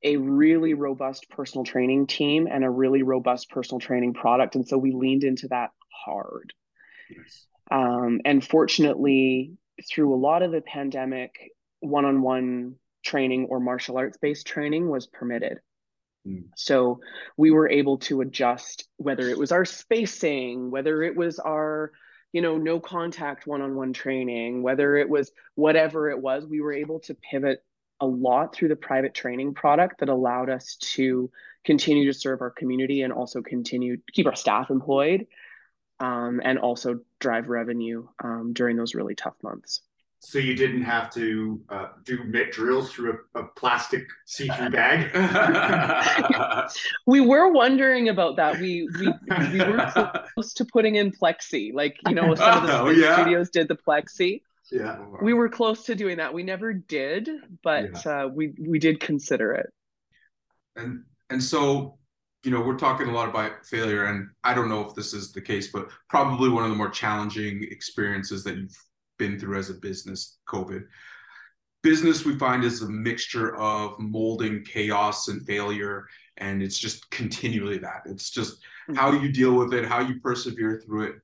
a 0.02 0.16
really 0.16 0.74
robust 0.74 1.28
personal 1.30 1.64
training 1.64 2.06
team 2.06 2.46
and 2.48 2.64
a 2.64 2.70
really 2.70 3.02
robust 3.02 3.50
personal 3.50 3.80
training 3.80 4.14
product. 4.14 4.54
And 4.54 4.68
so 4.68 4.78
we 4.78 4.92
leaned 4.92 5.24
into 5.24 5.48
that 5.48 5.70
hard. 6.04 6.52
Yes. 7.10 7.46
Um, 7.68 8.20
and 8.24 8.46
fortunately, 8.46 9.54
through 9.90 10.14
a 10.14 10.16
lot 10.16 10.42
of 10.42 10.52
the 10.52 10.60
pandemic, 10.60 11.50
one 11.80 12.04
on 12.04 12.22
one 12.22 12.76
training 13.06 13.46
or 13.48 13.60
martial 13.60 13.96
arts 13.96 14.18
based 14.18 14.46
training 14.46 14.88
was 14.88 15.06
permitted. 15.06 15.60
Mm. 16.26 16.44
So 16.56 17.00
we 17.36 17.50
were 17.50 17.68
able 17.68 17.98
to 17.98 18.20
adjust 18.20 18.88
whether 18.96 19.28
it 19.28 19.38
was 19.38 19.52
our 19.52 19.64
spacing, 19.64 20.70
whether 20.70 21.02
it 21.02 21.16
was 21.16 21.38
our 21.38 21.92
you 22.32 22.42
know 22.42 22.58
no 22.58 22.80
contact 22.80 23.46
one-on-one 23.46 23.92
training 23.94 24.62
whether 24.62 24.96
it 24.96 25.08
was 25.08 25.30
whatever 25.54 26.10
it 26.10 26.20
was 26.20 26.44
we 26.44 26.60
were 26.60 26.72
able 26.72 26.98
to 27.00 27.14
pivot 27.14 27.64
a 28.00 28.06
lot 28.06 28.54
through 28.54 28.68
the 28.68 28.76
private 28.76 29.14
training 29.14 29.54
product 29.54 30.00
that 30.00 30.08
allowed 30.08 30.50
us 30.50 30.76
to 30.76 31.30
continue 31.64 32.04
to 32.06 32.18
serve 32.18 32.40
our 32.42 32.50
community 32.50 33.02
and 33.02 33.12
also 33.12 33.42
continue 33.42 33.96
to 33.96 34.02
keep 34.12 34.26
our 34.26 34.36
staff 34.36 34.70
employed 34.70 35.26
um, 35.98 36.40
and 36.44 36.58
also 36.58 37.00
drive 37.20 37.48
revenue 37.48 38.06
um, 38.22 38.52
during 38.52 38.76
those 38.76 38.94
really 38.94 39.14
tough 39.14 39.36
months. 39.42 39.80
So 40.26 40.38
you 40.40 40.56
didn't 40.56 40.82
have 40.82 41.08
to 41.14 41.62
uh, 41.68 41.86
do 42.02 42.24
mitt 42.24 42.50
drills 42.50 42.90
through 42.90 43.20
a, 43.36 43.42
a 43.42 43.44
plastic 43.44 44.08
see-through 44.24 44.70
bag. 44.70 46.68
we 47.06 47.20
were 47.20 47.52
wondering 47.52 48.08
about 48.08 48.34
that. 48.34 48.58
We 48.58 48.88
we 48.98 49.06
we 49.52 49.58
were 49.60 50.26
close 50.34 50.52
to 50.54 50.64
putting 50.64 50.96
in 50.96 51.12
plexi, 51.12 51.72
like 51.72 51.96
you 52.08 52.16
know, 52.16 52.34
some 52.34 52.64
of 52.64 52.66
the 52.66 52.76
oh, 52.80 52.90
yeah. 52.90 53.14
studios 53.14 53.50
did 53.50 53.68
the 53.68 53.76
plexi 53.76 54.40
yeah 54.72 54.98
we 55.22 55.32
were 55.32 55.48
close 55.48 55.84
to 55.84 55.94
doing 55.94 56.16
that 56.16 56.34
we 56.34 56.42
never 56.42 56.72
did 56.72 57.30
but 57.62 58.04
yeah. 58.04 58.24
uh, 58.24 58.26
we 58.26 58.52
we 58.58 58.80
did 58.80 58.98
consider 58.98 59.52
it 59.52 59.72
and 60.74 61.04
and 61.30 61.40
so 61.40 61.96
you 62.42 62.50
know 62.50 62.60
we're 62.60 62.76
talking 62.76 63.06
a 63.06 63.12
lot 63.12 63.28
about 63.28 63.64
failure 63.64 64.06
and 64.06 64.28
i 64.42 64.52
don't 64.52 64.68
know 64.68 64.84
if 64.84 64.92
this 64.96 65.14
is 65.14 65.30
the 65.30 65.40
case 65.40 65.70
but 65.70 65.88
probably 66.08 66.48
one 66.48 66.64
of 66.64 66.70
the 66.70 66.76
more 66.76 66.90
challenging 66.90 67.64
experiences 67.70 68.42
that 68.42 68.56
you've 68.56 68.76
been 69.18 69.38
through 69.38 69.58
as 69.58 69.70
a 69.70 69.74
business 69.74 70.38
covid. 70.48 70.84
Business 71.82 72.24
we 72.24 72.36
find 72.36 72.64
is 72.64 72.82
a 72.82 72.88
mixture 72.88 73.56
of 73.56 73.98
molding 73.98 74.64
chaos 74.64 75.28
and 75.28 75.46
failure 75.46 76.06
and 76.38 76.62
it's 76.62 76.78
just 76.78 77.08
continually 77.10 77.78
that. 77.78 78.02
It's 78.06 78.30
just 78.30 78.56
mm-hmm. 78.88 78.94
how 78.94 79.12
you 79.12 79.30
deal 79.32 79.54
with 79.54 79.72
it 79.74 79.84
how 79.84 80.00
you 80.00 80.20
persevere 80.20 80.82
through 80.84 81.04
it. 81.04 81.14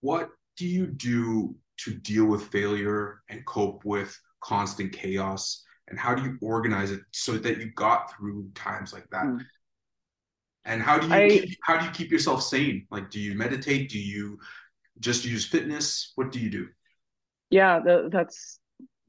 What 0.00 0.30
do 0.56 0.66
you 0.66 0.86
do 0.86 1.56
to 1.78 1.94
deal 1.94 2.26
with 2.26 2.48
failure 2.48 3.22
and 3.28 3.44
cope 3.46 3.84
with 3.84 4.18
constant 4.40 4.92
chaos? 4.92 5.64
And 5.88 5.98
how 5.98 6.14
do 6.14 6.22
you 6.22 6.38
organize 6.40 6.90
it 6.90 7.00
so 7.12 7.36
that 7.38 7.58
you 7.58 7.70
got 7.72 8.12
through 8.16 8.50
times 8.54 8.92
like 8.92 9.08
that? 9.10 9.24
Mm. 9.24 9.44
and 10.64 10.82
how 10.82 10.98
do 10.98 11.06
you 11.06 11.14
I, 11.14 11.28
keep, 11.28 11.58
how 11.62 11.78
do 11.78 11.84
you 11.84 11.92
keep 11.92 12.10
yourself 12.10 12.42
sane? 12.42 12.86
Like 12.90 13.10
do 13.10 13.20
you 13.20 13.36
meditate? 13.36 13.90
Do 13.90 13.98
you 13.98 14.38
just 15.00 15.24
use 15.24 15.46
fitness? 15.46 16.12
What 16.14 16.32
do 16.32 16.40
you 16.40 16.50
do 16.50 16.68
yeah 17.50 17.80
that's 18.10 18.58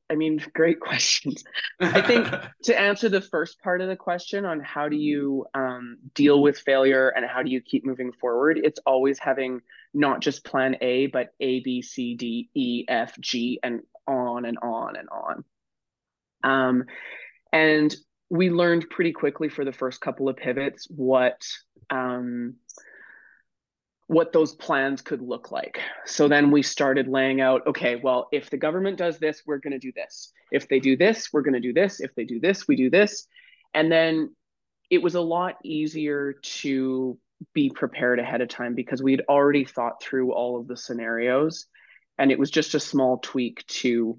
I 0.10 0.16
mean, 0.16 0.42
great 0.54 0.80
questions. 0.80 1.44
I 1.80 2.02
think 2.02 2.28
to 2.64 2.80
answer 2.80 3.10
the 3.10 3.22
first 3.22 3.62
part 3.62 3.82
of 3.82 3.88
the 3.88 3.96
question 3.96 4.46
on 4.46 4.60
how 4.60 4.90
do 4.90 4.96
you 4.96 5.46
um, 5.54 5.98
deal 6.14 6.42
with 6.42 6.60
failure 6.60 7.10
and 7.10 7.26
how 7.26 7.44
do 7.44 7.50
you 7.50 7.62
keep 7.62 7.86
moving 7.86 8.12
forward, 8.12 8.60
it's 8.64 8.80
always 8.86 9.20
having 9.20 9.62
not 9.94 10.22
just 10.22 10.44
plan 10.44 10.78
A, 10.82 11.08
but 11.08 11.34
A, 11.40 11.62
B, 11.62 11.82
C, 11.82 12.16
D, 12.16 12.50
E, 12.54 12.86
F, 12.88 13.20
G, 13.20 13.60
and 13.64 13.82
on 14.08 14.46
and 14.46 14.58
on 14.62 14.96
and 14.96 15.10
on. 15.10 15.44
Um, 16.44 16.84
and 17.52 17.96
we 18.30 18.50
learned 18.50 18.90
pretty 18.90 19.14
quickly 19.14 19.50
for 19.50 19.66
the 19.66 19.72
first 19.72 20.02
couple 20.02 20.30
of 20.30 20.38
pivots 20.38 20.88
what 20.90 21.46
um, 21.90 22.56
what 24.08 24.32
those 24.32 24.56
plans 24.56 25.02
could 25.02 25.22
look 25.22 25.52
like. 25.52 25.80
So 26.06 26.28
then 26.28 26.50
we 26.50 26.64
started 26.64 27.08
laying 27.08 27.42
out 27.42 27.68
okay, 27.68 27.98
well, 27.98 28.30
if 28.32 28.50
the 28.50 28.58
government 28.58 28.98
does 28.98 29.20
this, 29.20 29.44
we're 29.46 29.60
going 29.60 29.74
to 29.74 29.80
do 29.80 29.92
this. 29.92 30.32
If 30.52 30.68
they 30.70 30.80
do 30.80 30.96
this, 30.96 31.32
we're 31.32 31.42
going 31.42 31.54
to 31.54 31.60
do 31.60 31.74
this. 31.74 32.00
If 32.00 32.16
they 32.16 32.24
do 32.24 32.40
this, 32.40 32.68
we 32.68 32.76
do 32.78 32.90
this. 32.90 33.28
And 33.74 33.92
then 33.92 34.34
it 34.90 35.02
was 35.02 35.16
a 35.16 35.22
lot 35.22 35.58
easier 35.64 36.34
to 36.42 37.18
be 37.54 37.70
prepared 37.70 38.20
ahead 38.20 38.42
of 38.42 38.48
time 38.48 38.74
because 38.74 39.04
we'd 39.04 39.22
already 39.28 39.66
thought 39.66 40.02
through 40.02 40.34
all 40.34 40.60
of 40.60 40.68
the 40.68 40.78
scenarios. 40.78 41.68
And 42.18 42.32
it 42.32 42.40
was 42.40 42.50
just 42.50 42.74
a 42.76 42.80
small 42.80 43.18
tweak 43.18 43.66
to, 43.68 44.18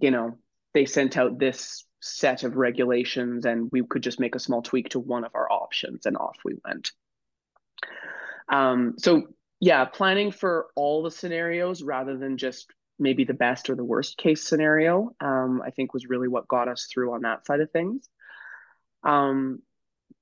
you 0.00 0.10
know, 0.10 0.38
they 0.72 0.86
sent 0.86 1.16
out 1.16 1.38
this 1.38 1.84
set 2.00 2.42
of 2.42 2.56
regulations 2.56 3.44
and 3.44 3.68
we 3.70 3.84
could 3.84 4.02
just 4.02 4.18
make 4.18 4.34
a 4.34 4.40
small 4.40 4.62
tweak 4.62 4.88
to 4.88 4.98
one 4.98 5.24
of 5.24 5.32
our 5.34 5.50
options 5.52 6.06
and 6.06 6.16
off 6.16 6.38
we 6.44 6.54
went. 6.64 6.90
Um, 8.50 8.94
so 8.98 9.28
yeah, 9.60 9.84
planning 9.84 10.32
for 10.32 10.68
all 10.74 11.02
the 11.02 11.10
scenarios 11.10 11.82
rather 11.82 12.16
than 12.16 12.36
just 12.36 12.72
maybe 12.98 13.24
the 13.24 13.34
best 13.34 13.70
or 13.70 13.76
the 13.76 13.84
worst 13.84 14.16
case 14.16 14.42
scenario, 14.42 15.14
um, 15.20 15.62
I 15.64 15.70
think 15.70 15.94
was 15.94 16.08
really 16.08 16.28
what 16.28 16.48
got 16.48 16.68
us 16.68 16.88
through 16.92 17.14
on 17.14 17.22
that 17.22 17.46
side 17.46 17.60
of 17.60 17.70
things. 17.70 18.08
Um, 19.02 19.62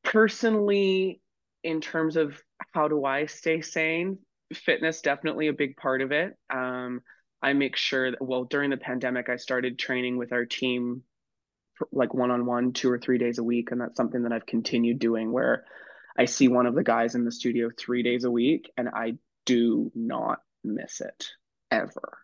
personally, 0.05 1.21
in 1.65 1.81
terms 1.81 2.17
of 2.17 2.41
how 2.73 2.89
do 2.89 3.05
I 3.05 3.27
stay 3.27 3.61
sane, 3.61 4.19
fitness 4.53 5.01
definitely 5.01 5.49
a 5.49 5.53
big 5.53 5.77
part 5.77 6.03
of 6.03 6.13
it. 6.13 6.37
Um, 6.51 7.01
I 7.43 7.53
make 7.53 7.77
sure 7.77 8.11
that 8.11 8.23
well 8.23 8.45
during 8.45 8.71
the 8.71 8.77
pandemic, 8.77 9.29
I 9.29 9.37
started 9.37 9.79
training 9.79 10.17
with 10.17 10.33
our 10.33 10.45
team 10.45 11.03
like 11.93 12.13
one 12.13 12.31
on 12.33 12.47
one, 12.47 12.73
two 12.73 12.91
or 12.91 12.99
three 12.99 13.19
days 13.19 13.39
a 13.39 13.45
week, 13.45 13.71
and 13.71 13.81
that's 13.81 13.97
something 13.97 14.23
that 14.23 14.33
I've 14.33 14.47
continued 14.47 14.99
doing 14.99 15.31
where 15.33 15.65
I 16.19 16.25
see 16.25 16.49
one 16.49 16.67
of 16.67 16.75
the 16.75 16.83
guys 16.83 17.15
in 17.15 17.25
the 17.25 17.33
studio 17.33 17.71
three 17.79 18.03
days 18.03 18.25
a 18.25 18.31
week, 18.31 18.71
and 18.77 18.89
I 18.89 19.15
do 19.47 19.93
not 19.95 20.41
miss 20.65 21.01
it 21.01 21.29
ever. 21.71 22.19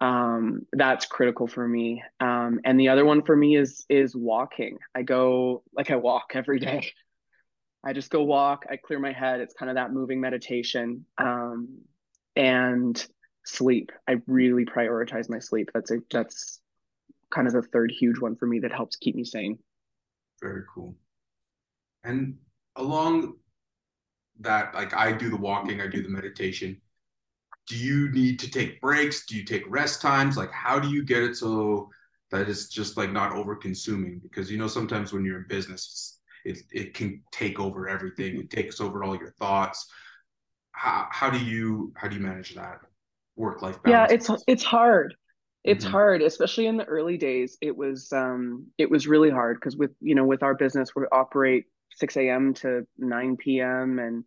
Um, 0.00 0.66
that's 0.72 1.06
critical 1.06 1.46
for 1.46 1.66
me. 1.66 2.02
Um, 2.20 2.60
and 2.64 2.78
the 2.78 2.88
other 2.90 3.04
one 3.04 3.22
for 3.22 3.34
me 3.34 3.56
is 3.56 3.86
is 3.88 4.14
walking. 4.14 4.78
I 4.94 5.02
go 5.02 5.62
like 5.74 5.90
I 5.90 5.96
walk 5.96 6.30
every 6.34 6.58
day. 6.58 6.92
I 7.82 7.92
just 7.92 8.10
go 8.10 8.22
walk. 8.22 8.66
I 8.70 8.76
clear 8.76 8.98
my 8.98 9.12
head. 9.12 9.40
It's 9.40 9.54
kind 9.54 9.70
of 9.70 9.76
that 9.76 9.92
moving 9.92 10.20
meditation. 10.20 11.06
Um, 11.18 11.80
and 12.36 13.06
sleep. 13.44 13.92
I 14.08 14.16
really 14.26 14.64
prioritize 14.64 15.28
my 15.28 15.38
sleep. 15.38 15.70
That's 15.72 15.90
a 15.90 15.98
that's 16.10 16.60
kind 17.30 17.46
of 17.46 17.52
the 17.52 17.62
third 17.62 17.90
huge 17.90 18.18
one 18.20 18.36
for 18.36 18.46
me 18.46 18.60
that 18.60 18.72
helps 18.72 18.96
keep 18.96 19.14
me 19.14 19.24
sane. 19.24 19.58
Very 20.42 20.62
cool. 20.72 20.94
And 22.04 22.36
along 22.76 23.34
that, 24.40 24.74
like 24.74 24.94
I 24.94 25.12
do 25.12 25.30
the 25.30 25.36
walking, 25.36 25.80
I 25.80 25.86
do 25.86 26.02
the 26.02 26.08
meditation. 26.08 26.80
Do 27.66 27.76
you 27.76 28.10
need 28.12 28.38
to 28.40 28.50
take 28.50 28.80
breaks? 28.80 29.26
Do 29.26 29.36
you 29.36 29.44
take 29.44 29.64
rest 29.68 30.02
times? 30.02 30.36
Like, 30.36 30.52
how 30.52 30.78
do 30.78 30.88
you 30.90 31.02
get 31.02 31.22
it 31.22 31.36
so 31.36 31.88
that 32.30 32.48
it's 32.48 32.68
just 32.68 32.96
like 32.96 33.10
not 33.10 33.32
over 33.32 33.56
consuming? 33.56 34.20
Because 34.22 34.50
you 34.50 34.58
know, 34.58 34.66
sometimes 34.66 35.12
when 35.12 35.24
you're 35.24 35.38
in 35.38 35.46
business, 35.48 36.20
it 36.44 36.58
it 36.72 36.94
can 36.94 37.22
take 37.32 37.58
over 37.58 37.88
everything. 37.88 38.38
It 38.38 38.50
takes 38.50 38.80
over 38.80 39.02
all 39.02 39.16
your 39.16 39.30
thoughts. 39.38 39.90
How 40.72 41.08
how 41.10 41.30
do 41.30 41.42
you 41.42 41.92
how 41.96 42.08
do 42.08 42.16
you 42.16 42.22
manage 42.22 42.54
that 42.54 42.80
work 43.36 43.62
life 43.62 43.82
balance? 43.82 44.10
Yeah, 44.10 44.14
it's 44.14 44.30
it's 44.46 44.64
hard 44.64 45.14
it's 45.64 45.84
mm-hmm. 45.84 45.92
hard 45.92 46.22
especially 46.22 46.66
in 46.66 46.76
the 46.76 46.84
early 46.84 47.16
days 47.16 47.56
it 47.60 47.74
was 47.74 48.12
um 48.12 48.66
it 48.78 48.88
was 48.88 49.06
really 49.06 49.30
hard 49.30 49.56
because 49.56 49.76
with 49.76 49.90
you 50.00 50.14
know 50.14 50.24
with 50.24 50.42
our 50.42 50.54
business 50.54 50.90
we 50.94 51.04
operate 51.10 51.64
6 51.96 52.16
a.m 52.16 52.54
to 52.54 52.86
9 52.98 53.36
p.m 53.36 53.98
and 53.98 54.24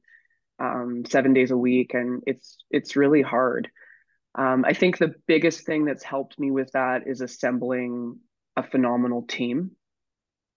um, 0.60 1.04
seven 1.06 1.34
days 1.34 1.52
a 1.52 1.58
week 1.58 1.94
and 1.94 2.24
it's 2.26 2.58
it's 2.72 2.96
really 2.96 3.22
hard 3.22 3.70
um, 4.36 4.66
i 4.66 4.74
think 4.74 4.98
the 4.98 5.14
biggest 5.28 5.66
thing 5.66 5.86
that's 5.86 6.04
helped 6.04 6.40
me 6.40 6.52
with 6.52 6.72
that 6.72 7.08
is 7.08 7.22
assembling 7.22 8.18
a 8.56 8.64
phenomenal 8.64 9.24
team 9.24 9.72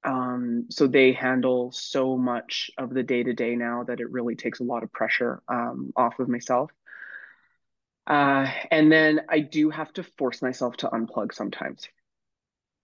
um, 0.03 0.67
so 0.71 0.87
they 0.87 1.13
handle 1.13 1.71
so 1.73 2.17
much 2.17 2.71
of 2.79 2.95
the 2.95 3.03
day 3.03 3.23
to 3.23 3.35
day 3.35 3.55
now 3.55 3.85
that 3.85 4.01
it 4.01 4.11
really 4.11 4.35
takes 4.35 4.61
a 4.61 4.65
lot 4.65 4.83
of 4.83 4.91
pressure 4.91 5.43
um, 5.49 5.93
off 5.97 6.19
of 6.19 6.29
myself 6.29 6.71
uh, 8.11 8.51
and 8.73 8.91
then 8.91 9.21
I 9.29 9.39
do 9.39 9.71
have 9.71 9.93
to 9.93 10.03
force 10.03 10.43
myself 10.43 10.77
to 10.79 10.89
unplug 10.89 11.33
sometimes. 11.33 11.89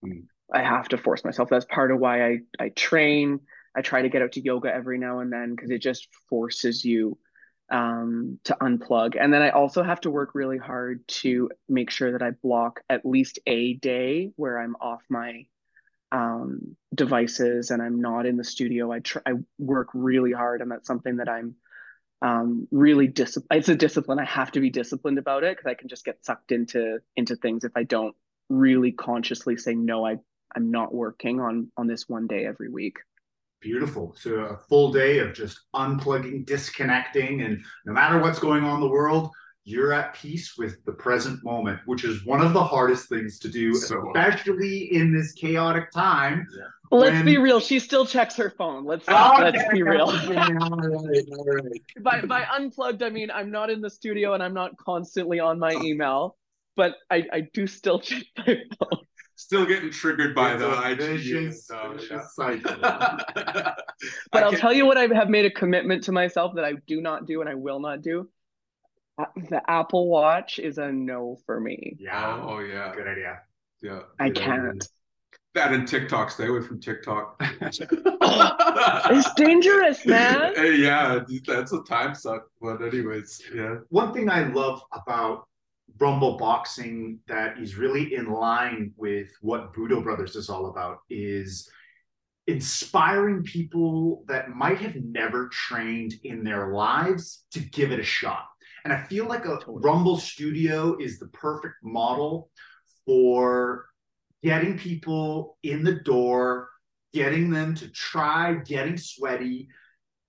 Mm. 0.04 0.26
I 0.52 0.62
have 0.62 0.88
to 0.90 0.98
force 0.98 1.24
myself. 1.24 1.48
That's 1.48 1.64
part 1.64 1.90
of 1.90 1.98
why 1.98 2.24
I, 2.24 2.38
I 2.60 2.68
train. 2.68 3.40
I 3.76 3.82
try 3.82 4.02
to 4.02 4.08
get 4.08 4.22
out 4.22 4.32
to 4.32 4.40
yoga 4.40 4.72
every 4.72 4.98
now 4.98 5.20
and 5.20 5.32
then 5.32 5.54
because 5.54 5.70
it 5.70 5.82
just 5.82 6.08
forces 6.30 6.84
you 6.84 7.18
um, 7.70 8.38
to 8.44 8.56
unplug. 8.60 9.16
And 9.20 9.32
then 9.32 9.42
I 9.42 9.50
also 9.50 9.82
have 9.82 10.00
to 10.02 10.10
work 10.10 10.30
really 10.34 10.58
hard 10.58 11.06
to 11.08 11.50
make 11.68 11.90
sure 11.90 12.12
that 12.12 12.22
I 12.22 12.30
block 12.30 12.80
at 12.88 13.04
least 13.04 13.38
a 13.46 13.74
day 13.74 14.30
where 14.36 14.58
I'm 14.58 14.76
off 14.80 15.02
my 15.10 15.46
um, 16.12 16.76
devices 16.94 17.70
and 17.70 17.82
I'm 17.82 18.00
not 18.00 18.26
in 18.26 18.36
the 18.36 18.44
studio. 18.44 18.92
I 18.92 19.00
I 19.26 19.32
work 19.58 19.88
really 19.92 20.32
hard, 20.32 20.62
and 20.62 20.70
that's 20.70 20.86
something 20.86 21.16
that 21.16 21.28
I'm 21.28 21.56
um, 22.22 22.68
really 22.70 23.08
discipline. 23.08 23.58
It's 23.58 23.68
a 23.68 23.74
discipline. 23.74 24.18
I 24.18 24.24
have 24.24 24.52
to 24.52 24.60
be 24.60 24.70
disciplined 24.70 25.18
about 25.18 25.44
it 25.44 25.56
because 25.56 25.70
I 25.70 25.74
can 25.74 25.88
just 25.88 26.04
get 26.04 26.24
sucked 26.24 26.52
into 26.52 26.98
into 27.16 27.36
things 27.36 27.64
if 27.64 27.72
I 27.76 27.82
don't 27.82 28.14
really 28.48 28.92
consciously 28.92 29.56
say 29.56 29.74
no. 29.74 30.06
I 30.06 30.18
I'm 30.54 30.70
not 30.70 30.94
working 30.94 31.40
on 31.40 31.70
on 31.76 31.86
this 31.86 32.08
one 32.08 32.26
day 32.26 32.46
every 32.46 32.70
week. 32.70 32.98
Beautiful. 33.66 34.14
So 34.16 34.30
a 34.36 34.56
full 34.68 34.92
day 34.92 35.18
of 35.18 35.34
just 35.34 35.58
unplugging, 35.74 36.46
disconnecting, 36.46 37.42
and 37.42 37.60
no 37.84 37.92
matter 37.92 38.20
what's 38.20 38.38
going 38.38 38.62
on 38.62 38.76
in 38.76 38.80
the 38.80 38.88
world, 38.88 39.30
you're 39.64 39.92
at 39.92 40.14
peace 40.14 40.56
with 40.56 40.84
the 40.84 40.92
present 40.92 41.42
moment, 41.42 41.80
which 41.84 42.04
is 42.04 42.24
one 42.24 42.40
of 42.40 42.52
the 42.52 42.62
hardest 42.62 43.08
things 43.08 43.40
to 43.40 43.48
do, 43.48 43.74
so 43.74 44.12
especially 44.14 44.94
in 44.94 45.12
this 45.12 45.32
chaotic 45.32 45.90
time. 45.90 46.46
Yeah. 46.56 46.66
Let's 46.96 47.14
when... 47.14 47.24
be 47.24 47.38
real. 47.38 47.58
She 47.58 47.80
still 47.80 48.06
checks 48.06 48.36
her 48.36 48.50
phone. 48.50 48.84
Let's 48.84 49.04
oh, 49.08 49.34
let's 49.40 49.68
be 49.72 49.82
real. 49.82 50.02
all 50.06 50.28
right, 50.28 50.56
all 50.60 51.44
right. 51.44 51.82
by 52.02 52.20
by 52.20 52.44
unplugged, 52.44 53.02
I 53.02 53.10
mean 53.10 53.32
I'm 53.32 53.50
not 53.50 53.68
in 53.68 53.80
the 53.80 53.90
studio 53.90 54.34
and 54.34 54.44
I'm 54.44 54.54
not 54.54 54.76
constantly 54.76 55.40
on 55.40 55.58
my 55.58 55.74
oh. 55.74 55.82
email, 55.82 56.36
but 56.76 56.94
I, 57.10 57.24
I 57.32 57.40
do 57.52 57.66
still 57.66 57.98
check 57.98 58.22
my 58.38 58.58
phone. 58.78 59.00
Still 59.38 59.66
getting 59.66 59.90
triggered 59.90 60.34
by 60.34 60.54
it's 60.54 60.62
the 60.62 60.94
vicious, 60.96 61.68
vicious 61.92 62.34
cycle. 62.34 62.74
but 62.80 64.42
I'll 64.42 64.52
tell 64.52 64.72
you 64.72 64.86
what 64.86 64.96
I 64.96 65.06
have 65.14 65.28
made 65.28 65.44
a 65.44 65.50
commitment 65.50 66.04
to 66.04 66.12
myself 66.12 66.54
that 66.54 66.64
I 66.64 66.72
do 66.86 67.02
not 67.02 67.26
do 67.26 67.42
and 67.42 67.50
I 67.50 67.54
will 67.54 67.78
not 67.78 68.00
do. 68.00 68.30
The 69.18 69.60
Apple 69.68 70.08
Watch 70.08 70.58
is 70.58 70.78
a 70.78 70.90
no 70.90 71.38
for 71.44 71.60
me. 71.60 71.96
Yeah. 71.98 72.40
Oh, 72.42 72.54
oh 72.54 72.58
yeah. 72.60 72.94
Good 72.94 73.06
idea. 73.06 73.40
Yeah. 73.82 74.00
I 74.18 74.30
can't. 74.30 74.68
Idea. 74.68 74.80
That 75.54 75.72
and 75.72 75.86
TikTok. 75.86 76.30
Stay 76.30 76.48
away 76.48 76.62
from 76.62 76.80
TikTok. 76.80 77.36
it's 77.60 79.34
dangerous, 79.34 80.04
man. 80.06 80.54
Hey, 80.54 80.76
yeah, 80.76 81.20
that's 81.46 81.72
a 81.72 81.82
time 81.82 82.14
suck. 82.14 82.46
But 82.60 82.82
anyways, 82.82 83.42
yeah. 83.54 83.76
One 83.88 84.12
thing 84.12 84.30
I 84.30 84.48
love 84.48 84.82
about 84.92 85.46
Rumble 85.98 86.36
Boxing 86.36 87.20
that 87.28 87.58
is 87.58 87.76
really 87.76 88.14
in 88.14 88.30
line 88.30 88.92
with 88.96 89.28
what 89.40 89.72
Budo 89.74 90.02
Brothers 90.02 90.36
is 90.36 90.50
all 90.50 90.66
about 90.66 90.98
is 91.08 91.68
inspiring 92.46 93.42
people 93.42 94.24
that 94.28 94.50
might 94.50 94.78
have 94.78 94.96
never 94.96 95.48
trained 95.48 96.14
in 96.22 96.44
their 96.44 96.72
lives 96.72 97.44
to 97.52 97.60
give 97.60 97.92
it 97.92 98.00
a 98.00 98.04
shot. 98.04 98.46
And 98.84 98.92
I 98.92 99.02
feel 99.02 99.26
like 99.26 99.46
a 99.46 99.58
Rumble 99.66 100.16
Studio 100.16 100.96
is 100.98 101.18
the 101.18 101.26
perfect 101.28 101.74
model 101.82 102.50
for 103.04 103.86
getting 104.44 104.78
people 104.78 105.58
in 105.64 105.82
the 105.82 105.94
door, 106.00 106.68
getting 107.12 107.50
them 107.50 107.74
to 107.76 107.88
try 107.88 108.54
getting 108.64 108.96
sweaty, 108.96 109.68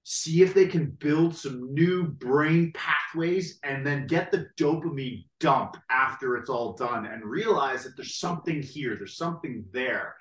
see 0.10 0.42
if 0.42 0.54
they 0.54 0.66
can 0.66 0.86
build 0.86 1.36
some 1.36 1.74
new 1.74 2.06
brain 2.06 2.72
pathways, 2.74 3.60
and 3.64 3.86
then 3.86 4.08
get 4.08 4.32
the 4.32 4.48
dopamine 4.58 5.26
dump 5.42 5.76
after 5.90 6.38
it's 6.38 6.50
all 6.50 6.78
done 6.78 7.06
and 7.06 7.26
realize 7.26 7.84
that 7.84 7.98
there's 7.98 8.16
something 8.16 8.64
here, 8.64 8.96
there's 8.96 9.18
something 9.18 9.66
there. 9.74 10.16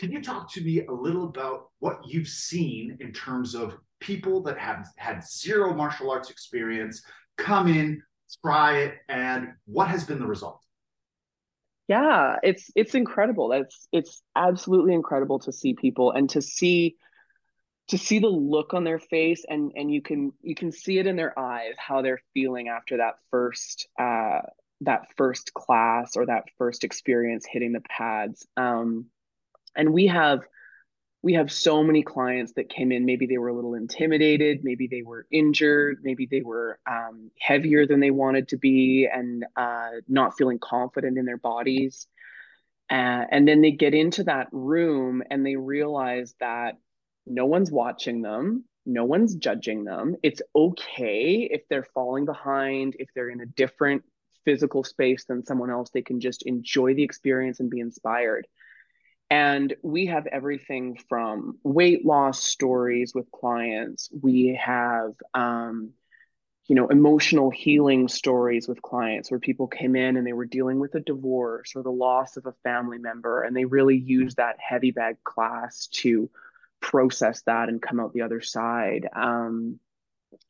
Can 0.00 0.10
you 0.10 0.20
talk 0.20 0.52
to 0.54 0.60
me 0.60 0.84
a 0.86 0.92
little 0.92 1.22
about 1.22 1.68
what 1.78 2.00
you've 2.04 2.26
seen 2.26 2.98
in 2.98 3.12
terms 3.12 3.54
of 3.54 3.76
people 4.00 4.42
that 4.42 4.58
have 4.58 4.88
had 4.96 5.22
zero 5.22 5.72
martial 5.72 6.10
arts 6.10 6.30
experience 6.30 7.00
come 7.36 7.68
in, 7.68 8.02
try 8.44 8.78
it, 8.78 8.94
and 9.08 9.50
what 9.66 9.86
has 9.86 10.02
been 10.02 10.18
the 10.18 10.26
result? 10.26 10.60
Yeah, 11.86 12.38
it's 12.42 12.72
it's 12.74 12.96
incredible. 12.96 13.50
That's 13.50 13.86
it's 13.92 14.20
absolutely 14.34 14.94
incredible 14.94 15.38
to 15.38 15.52
see 15.52 15.74
people 15.74 16.10
and 16.10 16.28
to 16.30 16.42
see 16.42 16.96
to 17.88 17.98
see 17.98 18.18
the 18.18 18.28
look 18.28 18.74
on 18.74 18.84
their 18.84 18.98
face 18.98 19.44
and 19.48 19.72
and 19.74 19.92
you 19.92 20.02
can 20.02 20.32
you 20.42 20.54
can 20.54 20.72
see 20.72 20.98
it 20.98 21.06
in 21.06 21.16
their 21.16 21.38
eyes 21.38 21.74
how 21.78 22.02
they're 22.02 22.20
feeling 22.34 22.68
after 22.68 22.98
that 22.98 23.14
first 23.30 23.88
uh 23.98 24.40
that 24.82 25.08
first 25.16 25.52
class 25.54 26.16
or 26.16 26.26
that 26.26 26.44
first 26.56 26.84
experience 26.84 27.44
hitting 27.50 27.72
the 27.72 27.80
pads. 27.80 28.46
Um 28.56 29.06
and 29.74 29.92
we 29.92 30.06
have 30.06 30.42
we 31.22 31.34
have 31.34 31.50
so 31.50 31.82
many 31.82 32.02
clients 32.02 32.52
that 32.54 32.68
came 32.68 32.92
in. 32.92 33.04
Maybe 33.04 33.26
they 33.26 33.38
were 33.38 33.48
a 33.48 33.54
little 33.54 33.74
intimidated. 33.74 34.62
Maybe 34.62 34.86
they 34.86 35.02
were 35.02 35.26
injured. 35.32 35.98
Maybe 36.02 36.26
they 36.30 36.42
were 36.42 36.78
um, 36.88 37.32
heavier 37.40 37.86
than 37.86 37.98
they 37.98 38.12
wanted 38.12 38.48
to 38.48 38.56
be 38.56 39.08
and 39.12 39.44
uh, 39.56 39.90
not 40.06 40.36
feeling 40.38 40.60
confident 40.60 41.18
in 41.18 41.24
their 41.24 41.36
bodies. 41.36 42.06
Uh, 42.88 43.24
and 43.30 43.48
then 43.48 43.62
they 43.62 43.72
get 43.72 43.94
into 43.94 44.24
that 44.24 44.46
room 44.52 45.24
and 45.28 45.44
they 45.44 45.56
realize 45.56 46.34
that 46.38 46.76
no 47.28 47.46
one's 47.46 47.70
watching 47.70 48.22
them 48.22 48.64
no 48.86 49.04
one's 49.04 49.36
judging 49.36 49.84
them 49.84 50.16
it's 50.22 50.42
okay 50.56 51.48
if 51.50 51.62
they're 51.68 51.86
falling 51.94 52.24
behind 52.26 52.96
if 52.98 53.08
they're 53.14 53.30
in 53.30 53.40
a 53.40 53.46
different 53.46 54.02
physical 54.44 54.84
space 54.84 55.24
than 55.26 55.44
someone 55.44 55.70
else 55.70 55.90
they 55.90 56.02
can 56.02 56.20
just 56.20 56.44
enjoy 56.46 56.94
the 56.94 57.02
experience 57.04 57.60
and 57.60 57.70
be 57.70 57.80
inspired 57.80 58.46
And 59.30 59.74
we 59.82 60.06
have 60.06 60.26
everything 60.26 60.96
from 61.08 61.58
weight 61.64 62.04
loss 62.06 62.42
stories 62.42 63.12
with 63.14 63.30
clients. 63.30 64.08
We 64.22 64.58
have, 64.62 65.12
um, 65.34 65.92
you 66.68 66.76
know, 66.76 66.88
emotional 66.88 67.50
healing 67.50 68.08
stories 68.08 68.68
with 68.68 68.82
clients 68.82 69.30
where 69.30 69.40
people 69.40 69.68
came 69.68 69.96
in 69.96 70.16
and 70.16 70.26
they 70.26 70.34
were 70.34 70.46
dealing 70.46 70.78
with 70.80 70.94
a 70.94 71.00
divorce 71.00 71.72
or 71.76 71.82
the 71.82 71.90
loss 71.90 72.36
of 72.36 72.46
a 72.46 72.54
family 72.64 72.98
member, 72.98 73.42
and 73.42 73.56
they 73.56 73.64
really 73.64 73.96
use 73.96 74.34
that 74.36 74.56
heavy 74.60 74.90
bag 74.90 75.16
class 75.24 75.88
to 75.88 76.30
process 76.80 77.42
that 77.42 77.68
and 77.68 77.82
come 77.82 78.00
out 78.00 78.12
the 78.12 78.22
other 78.22 78.40
side. 78.40 79.08
Um, 79.14 79.78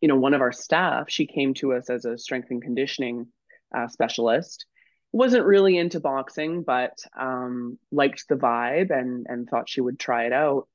you 0.01 0.09
know, 0.09 0.17
one 0.17 0.35
of 0.35 0.41
our 0.41 0.53
staff, 0.53 1.09
she 1.09 1.27
came 1.27 1.55
to 1.55 1.73
us 1.75 1.89
as 1.89 2.05
a 2.05 2.19
strength 2.19 2.49
and 2.51 2.61
conditioning 2.63 3.29
uh, 3.77 3.89
specialist. 3.89 4.67
Wasn't 5.13 5.47
really 5.47 5.79
into 5.79 6.01
boxing, 6.01 6.63
but 6.63 6.93
um, 7.19 7.79
liked 7.91 8.29
the 8.29 8.35
vibe 8.35 8.91
and 8.91 9.27
and 9.29 9.49
thought 9.49 9.69
she 9.69 9.81
would 9.81 9.99
try 9.99 10.27
it 10.27 10.33
out, 10.33 10.69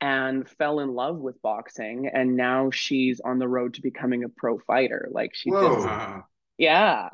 and 0.00 0.48
fell 0.48 0.78
in 0.80 0.94
love 0.94 1.18
with 1.18 1.42
boxing. 1.42 2.08
And 2.12 2.36
now 2.36 2.70
she's 2.70 3.20
on 3.20 3.38
the 3.38 3.48
road 3.48 3.74
to 3.74 3.82
becoming 3.82 4.22
a 4.22 4.28
pro 4.28 4.58
fighter. 4.58 5.08
Like 5.10 5.32
she 5.34 5.50
Whoa. 5.50 5.82
just, 5.82 6.24
yeah, 6.58 7.08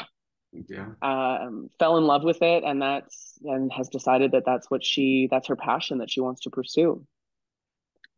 Yeah. 0.52 0.88
um, 1.00 1.70
fell 1.78 1.96
in 1.96 2.04
love 2.04 2.22
with 2.24 2.42
it, 2.42 2.64
and 2.64 2.82
that's 2.82 3.38
and 3.44 3.72
has 3.72 3.88
decided 3.88 4.32
that 4.32 4.44
that's 4.44 4.70
what 4.70 4.84
she 4.84 5.28
that's 5.30 5.48
her 5.48 5.56
passion 5.56 5.98
that 5.98 6.10
she 6.10 6.20
wants 6.20 6.42
to 6.42 6.50
pursue. 6.50 7.02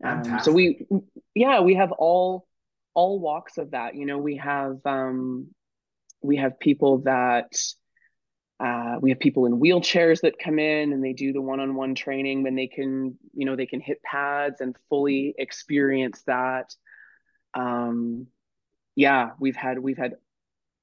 Um, 0.05 0.41
so 0.43 0.53
we, 0.53 0.87
yeah, 1.35 1.61
we 1.61 1.75
have 1.75 1.93
all 1.93 2.47
all 2.95 3.21
walks 3.21 3.59
of 3.59 3.73
that. 3.73 3.95
You 3.95 4.07
know, 4.07 4.19
we 4.19 4.37
have 4.37 4.79
um, 4.85 5.49
we 6.23 6.37
have 6.37 6.59
people 6.59 6.99
that 7.03 7.53
uh, 8.61 8.97
we 9.01 9.11
have 9.11 9.21
people 9.21 9.47
in 9.47 9.61
wheelchairs 9.61 10.23
that 10.23 10.39
come 10.39 10.59
in 10.59 10.93
and 10.93 11.05
they 11.05 11.13
do 11.13 11.33
the 11.33 11.41
one-on-one 11.41 11.95
training. 11.95 12.43
when 12.43 12.57
they 12.57 12.67
can, 12.67 13.17
you 13.35 13.47
know, 13.47 13.55
they 13.55 13.67
can 13.67 13.81
hit 13.81 14.03
pads 14.03 14.61
and 14.61 14.77
fully 14.89 15.35
experience 15.39 16.23
that. 16.27 16.75
Um, 17.55 18.27
yeah, 18.97 19.31
we've 19.39 19.57
had 19.57 19.79
we've 19.79 19.97
had 19.97 20.15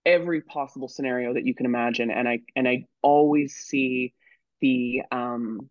every 0.06 0.41
possible 0.41 0.88
scenario 0.88 1.34
that 1.34 1.45
you 1.45 1.54
can 1.54 1.65
imagine, 1.65 2.12
and 2.12 2.30
I 2.30 2.39
and 2.56 2.67
I 2.67 2.86
always 3.01 3.56
see 3.56 4.13
the 4.62 5.01
um, 5.12 5.69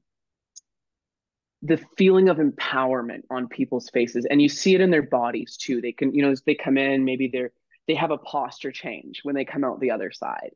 the 1.65 1.81
feeling 1.97 2.29
of 2.29 2.37
empowerment 2.37 3.23
on 3.31 3.49
people's 3.49 3.89
faces 3.89 4.27
and 4.27 4.41
you 4.41 4.49
see 4.51 4.75
it 4.75 4.83
in 4.83 4.91
their 4.91 5.03
bodies 5.03 5.57
too. 5.57 5.81
They 5.81 5.93
can 5.93 6.15
you 6.15 6.23
know 6.23 6.31
as 6.31 6.43
they 6.43 6.55
come 6.55 6.77
in 6.77 7.05
maybe 7.05 7.29
they're 7.33 7.53
they 7.89 7.95
have 7.95 8.11
a 8.11 8.19
posture 8.19 8.73
change 8.73 9.21
when 9.23 9.35
they 9.35 9.45
come 9.45 9.65
out 9.65 9.81
the 9.81 9.91
other 9.91 10.11
side. 10.11 10.53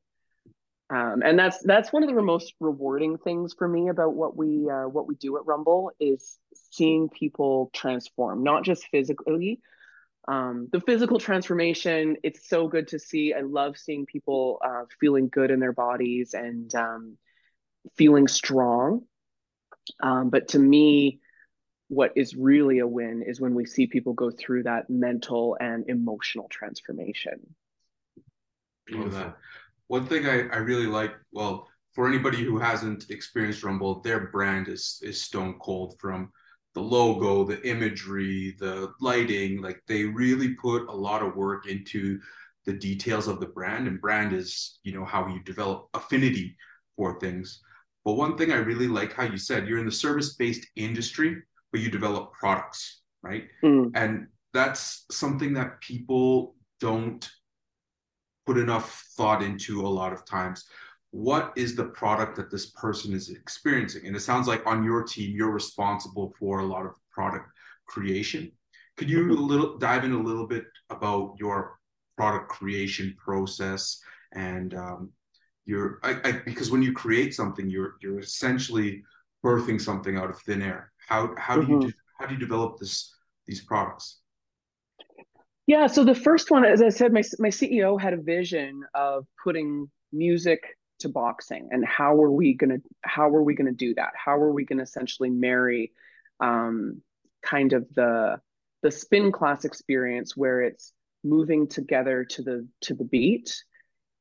Um, 0.90 1.23
and 1.23 1.38
that's 1.38 1.59
that's 1.62 1.92
one 1.92 2.03
of 2.03 2.14
the 2.14 2.23
most 2.23 2.55
rewarding 2.61 3.18
things 3.18 3.55
for 3.57 3.68
me 3.68 3.88
about 3.88 4.14
what 4.14 4.37
we 4.37 4.68
uh, 4.71 4.88
what 4.88 5.07
we 5.07 5.16
do 5.16 5.37
at 5.37 5.47
rumble 5.47 5.90
is 5.99 6.38
seeing 6.71 7.09
people 7.09 7.71
transform 7.75 8.42
not 8.42 8.64
just 8.64 8.87
physically. 8.87 9.61
Um, 10.27 10.68
the 10.73 10.81
physical 10.81 11.18
transformation 11.18 12.16
it's 12.23 12.49
so 12.49 12.68
good 12.68 12.88
to 12.88 12.99
see. 12.99 13.35
I 13.35 13.40
love 13.40 13.79
seeing 13.79 14.07
people 14.07 14.61
uh, 14.64 14.85
feeling 15.01 15.29
good 15.29 15.51
in 15.51 15.61
their 15.61 15.73
bodies 15.73 16.35
and 16.35 16.75
um, 16.75 17.18
feeling 17.97 18.29
strong 18.29 19.03
um, 20.01 20.31
but 20.31 20.48
to 20.48 20.59
me, 20.59 21.20
what 21.88 22.12
is 22.16 22.37
really 22.37 22.81
a 22.81 22.87
win 22.87 23.22
is 23.27 23.40
when 23.40 23.55
we 23.55 23.64
see 23.64 23.87
people 23.87 24.12
go 24.12 24.31
through 24.31 24.64
that 24.64 24.90
mental 24.90 25.57
and 25.61 25.88
emotional 25.88 26.46
transformation. 26.51 27.55
That. 28.90 29.37
One 29.88 30.07
thing 30.07 30.27
I, 30.27 30.48
I 30.48 30.59
really 30.59 30.87
like, 30.87 31.14
well, 31.33 31.68
for 31.94 32.07
anybody 32.07 32.44
who 32.44 32.59
hasn't 32.59 33.11
experienced 33.11 33.64
Rumble, 33.64 34.01
their 34.01 34.29
brand 34.29 34.68
is 34.68 35.01
is 35.03 35.20
stone 35.20 35.59
cold 35.59 35.96
from 35.98 36.31
the 36.74 36.81
logo, 36.81 37.44
the 37.44 37.66
imagery, 37.68 38.55
the 38.59 38.92
lighting. 39.01 39.61
Like 39.61 39.83
they 39.88 40.05
really 40.05 40.55
put 40.55 40.88
a 40.88 40.92
lot 40.92 41.22
of 41.22 41.35
work 41.37 41.66
into 41.66 42.20
the 42.66 42.72
details 42.74 43.29
of 43.29 43.40
the 43.40 43.46
brand. 43.46 43.88
And 43.88 44.01
brand 44.01 44.33
is, 44.33 44.79
you 44.85 44.92
know, 44.92 45.05
how 45.05 45.27
you 45.27 45.40
develop 45.42 45.88
affinity 45.94 46.57
for 46.96 47.18
things. 47.18 47.62
But 48.09 48.16
one 48.16 48.38
thing 48.38 48.53
I 48.53 48.57
really 48.57 48.88
like 48.88 49.12
how 49.12 49.25
you 49.25 49.37
said 49.37 49.68
you're 49.68 49.81
in 49.81 49.85
the 49.85 49.92
service-based 49.92 50.66
industry, 50.77 51.42
but 51.71 51.83
you 51.83 51.90
develop 51.90 52.33
products, 52.33 53.03
right? 53.23 53.44
Mm. 53.62 53.90
And 53.94 54.29
that's 54.55 55.05
something 55.11 55.53
that 55.53 55.83
people 55.83 56.55
don't 56.81 57.29
put 58.47 58.57
enough 58.57 59.05
thought 59.18 59.42
into 59.42 59.87
a 59.87 59.94
lot 60.01 60.14
of 60.14 60.25
times. 60.25 60.64
What 61.11 61.53
is 61.55 61.77
the 61.77 61.85
product 61.85 62.37
that 62.37 62.51
this 62.51 62.71
person 62.71 63.12
is 63.12 63.29
experiencing? 63.29 64.07
And 64.07 64.16
it 64.16 64.21
sounds 64.21 64.49
like 64.49 64.66
on 64.66 64.83
your 64.83 65.03
team, 65.03 65.37
you're 65.37 65.51
responsible 65.51 66.33
for 66.40 66.61
a 66.61 66.66
lot 66.66 66.87
of 66.87 66.94
product 67.12 67.51
creation. 67.88 68.51
Could 68.97 69.11
you 69.11 69.33
a 69.33 69.35
little 69.35 69.77
dive 69.77 70.05
in 70.05 70.12
a 70.12 70.23
little 70.23 70.47
bit 70.47 70.64
about 70.88 71.35
your 71.38 71.79
product 72.16 72.49
creation 72.49 73.14
process 73.23 74.01
and 74.33 74.73
um, 74.73 75.11
you're 75.68 76.00
I, 76.02 76.16
I, 76.24 76.33
because 76.44 76.70
when 76.70 76.83
you 76.83 76.92
create 76.92 77.35
something 77.35 77.68
you're 77.68 77.96
you're 78.00 78.18
essentially 78.18 79.04
birthing 79.44 79.81
something 79.81 80.16
out 80.16 80.31
of 80.31 80.40
thin 80.40 80.62
air 80.62 80.92
how 81.09 81.35
how 81.38 81.59
do 81.59 81.66
Mhm. 81.66 81.81
you 81.85 81.92
how 82.18 82.26
do 82.26 82.35
you 82.35 82.40
develop 82.40 82.78
this 82.78 83.14
these 83.46 83.61
products 83.61 84.20
Yeah, 85.66 85.87
so 85.87 86.04
the 86.04 86.14
first 86.14 86.50
one, 86.50 86.64
as 86.64 86.81
I 86.81 86.88
said, 86.88 87.12
my 87.12 87.22
my 87.38 87.50
CEO 87.50 87.96
had 87.98 88.14
a 88.14 88.16
vision 88.22 88.85
of 88.94 89.26
putting 89.42 89.90
music 90.12 90.78
to 91.00 91.09
boxing, 91.09 91.68
and 91.70 91.85
how 91.85 92.20
are 92.22 92.31
we 92.31 92.54
gonna 92.54 92.78
how 93.02 93.28
are 93.28 93.42
we 93.42 93.54
gonna 93.54 93.72
do 93.72 93.94
that? 93.94 94.12
How 94.16 94.37
are 94.37 94.52
we 94.52 94.64
gonna 94.64 94.83
essentially 94.83 95.31
marry 95.31 95.92
um, 96.40 97.02
kind 97.42 97.72
of 97.74 97.87
the 97.94 98.40
the 98.83 98.90
spin 98.90 99.31
class 99.33 99.64
experience 99.64 100.37
where 100.37 100.62
it's 100.62 100.92
moving 101.24 101.66
together 101.68 102.24
to 102.24 102.42
the 102.42 102.66
to 102.83 102.94
the 102.94 103.04
beat, 103.04 103.62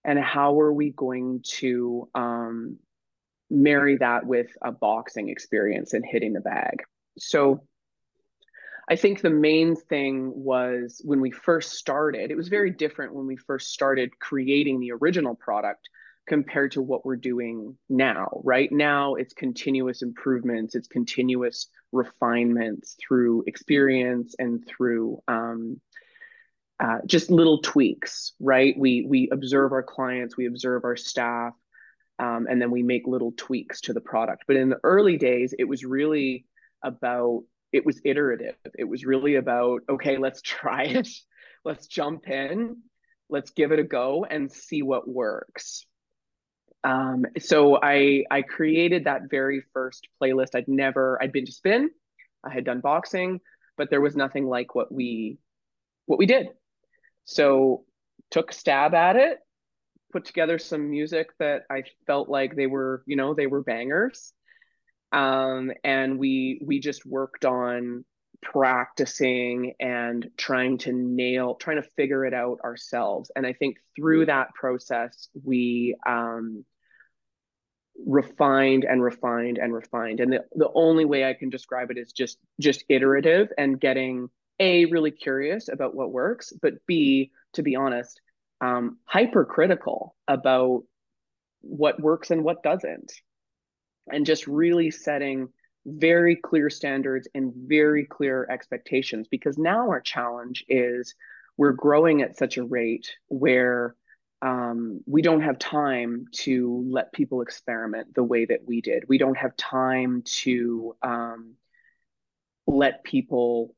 and 0.08 0.18
how 0.18 0.60
are 0.62 0.72
we 0.72 0.92
going 0.92 1.42
to 1.44 2.08
um, 2.16 2.78
marry 3.50 3.98
that 3.98 4.26
with 4.26 4.48
a 4.64 4.72
boxing 4.72 5.28
experience 5.28 5.94
and 5.94 6.06
hitting 6.06 6.32
the 6.32 6.40
bag? 6.40 6.82
So 7.18 7.62
I 8.90 8.96
think 8.96 9.20
the 9.22 9.30
main 9.30 9.76
thing 9.76 10.32
was 10.34 11.02
when 11.04 11.20
we 11.20 11.30
first 11.30 11.74
started, 11.74 12.32
it 12.32 12.38
was 12.38 12.48
very 12.48 12.72
different 12.72 13.14
when 13.14 13.28
we 13.28 13.36
first 13.36 13.74
started 13.74 14.18
creating 14.18 14.80
the 14.80 14.94
original 14.94 15.36
product 15.36 15.90
compared 16.26 16.72
to 16.74 16.82
what 16.82 17.06
we're 17.06 17.18
doing 17.18 17.78
now. 17.90 18.42
Right 18.46 18.72
now, 18.72 19.16
it's 19.16 19.34
continuous 19.34 20.04
improvements, 20.04 20.74
it's 20.74 20.88
continuous 20.88 21.68
refinements 21.92 22.96
through 23.06 23.44
experience 23.48 24.36
and 24.40 24.66
through 24.66 25.22
um, 25.28 25.82
uh, 26.80 27.00
just 27.06 27.30
little 27.30 27.62
tweaks. 27.62 28.34
Right? 28.40 28.76
We 28.78 29.06
we 29.08 29.30
observe 29.32 29.72
our 29.72 29.84
clients, 29.84 30.38
we 30.38 30.48
observe 30.48 30.84
our 30.84 30.96
staff, 30.96 31.54
um, 32.20 32.48
and 32.50 32.62
then 32.62 32.72
we 32.72 32.84
make 32.84 33.08
little 33.08 33.34
tweaks 33.36 33.82
to 33.82 33.94
the 33.94 34.02
product. 34.02 34.44
But 34.48 34.58
in 34.58 34.70
the 34.70 34.80
early 34.84 35.18
days, 35.18 35.54
it 35.58 35.66
was 35.66 35.84
really 35.84 36.46
about 36.84 37.44
it 37.72 37.86
was 37.86 38.02
iterative. 38.04 38.56
It 38.78 38.86
was 38.86 39.06
really 39.06 39.36
about 39.36 39.82
okay, 39.90 40.18
let's 40.18 40.42
try 40.42 40.84
it, 40.86 41.08
let's 41.64 41.88
jump 41.88 42.28
in, 42.28 42.78
let's 43.30 43.52
give 43.52 43.72
it 43.72 43.80
a 43.80 43.84
go 43.84 44.26
and 44.26 44.52
see 44.52 44.82
what 44.82 45.08
works. 45.08 45.86
Um, 46.84 47.26
so 47.40 47.80
I 47.82 48.24
I 48.32 48.42
created 48.44 49.06
that 49.06 49.30
very 49.30 49.64
first 49.74 50.08
playlist. 50.22 50.56
I'd 50.56 50.68
never 50.68 51.22
I'd 51.22 51.32
been 51.32 51.46
to 51.46 51.52
spin, 51.52 51.90
I 52.44 52.54
had 52.54 52.64
done 52.64 52.82
boxing, 52.82 53.42
but 53.78 53.90
there 53.90 54.02
was 54.02 54.16
nothing 54.16 54.46
like 54.48 54.76
what 54.76 54.92
we 54.92 55.38
what 56.06 56.20
we 56.20 56.26
did. 56.26 56.48
So 57.28 57.84
took 58.32 58.52
a 58.52 58.54
stab 58.54 58.94
at 58.94 59.18
it, 59.18 59.38
put 60.12 60.26
together 60.26 60.58
some 60.58 60.90
music 60.90 61.28
that 61.40 61.64
I 61.70 61.84
felt 62.08 62.30
like 62.30 62.56
they 62.56 62.68
were, 62.68 63.04
you 63.06 63.18
know, 63.18 63.34
they 63.34 63.48
were 63.48 63.62
bangers. 63.62 64.34
Um, 65.12 65.72
and 65.84 66.18
we 66.18 66.62
we 66.66 66.80
just 66.80 67.06
worked 67.06 67.46
on 67.46 68.06
practicing 68.42 69.74
and 69.80 70.30
trying 70.38 70.78
to 70.80 70.94
nail, 70.94 71.56
trying 71.56 71.82
to 71.82 71.90
figure 71.98 72.26
it 72.26 72.34
out 72.34 72.60
ourselves. 72.64 73.30
And 73.36 73.46
I 73.46 73.54
think 73.54 73.78
through 73.96 74.28
that 74.28 74.54
process, 74.54 75.28
we 75.44 75.96
um, 76.08 76.64
refined 78.06 78.86
and 78.86 79.04
refined 79.04 79.58
and 79.58 79.74
refined. 79.74 80.22
And 80.22 80.32
the, 80.32 80.46
the 80.54 80.70
only 80.74 81.04
way 81.04 81.26
I 81.26 81.34
can 81.34 81.50
describe 81.50 81.92
it 81.92 81.98
is 81.98 82.14
just 82.14 82.38
just 82.60 82.86
iterative 82.88 83.50
and 83.58 83.80
getting 83.80 84.30
a 84.60 84.86
really 84.86 85.12
curious 85.12 85.70
about 85.70 85.96
what 85.96 86.12
works, 86.12 86.54
but 86.62 86.74
b 86.88 87.32
to 87.54 87.64
be 87.64 87.76
honest, 87.76 88.22
um, 88.62 88.98
hypercritical 89.06 90.16
about 90.28 90.84
what 91.62 92.00
works 92.00 92.32
and 92.32 92.44
what 92.44 92.64
doesn't, 92.64 93.12
and 94.12 94.26
just 94.26 94.48
really 94.48 94.92
setting 94.92 95.50
very 95.86 96.36
clear 96.36 96.70
standards 96.70 97.28
and 97.34 97.54
very 97.56 98.06
clear 98.06 98.48
expectations. 98.50 99.28
Because 99.30 99.58
now 99.58 99.90
our 99.90 100.02
challenge 100.02 100.66
is 100.68 101.16
we're 101.58 101.72
growing 101.72 102.22
at 102.22 102.38
such 102.38 102.58
a 102.58 102.64
rate 102.64 103.16
where 103.28 103.96
um, 104.42 105.02
we 105.08 105.22
don't 105.22 105.42
have 105.42 105.58
time 105.58 106.26
to 106.32 106.86
let 106.90 107.14
people 107.14 107.42
experiment 107.42 108.14
the 108.14 108.24
way 108.24 108.46
that 108.46 108.62
we 108.68 108.82
did. 108.82 109.06
We 109.08 109.18
don't 109.18 109.38
have 109.38 109.56
time 109.58 110.22
to 110.44 110.96
um, 111.02 111.54
let 112.68 113.04
people 113.04 113.74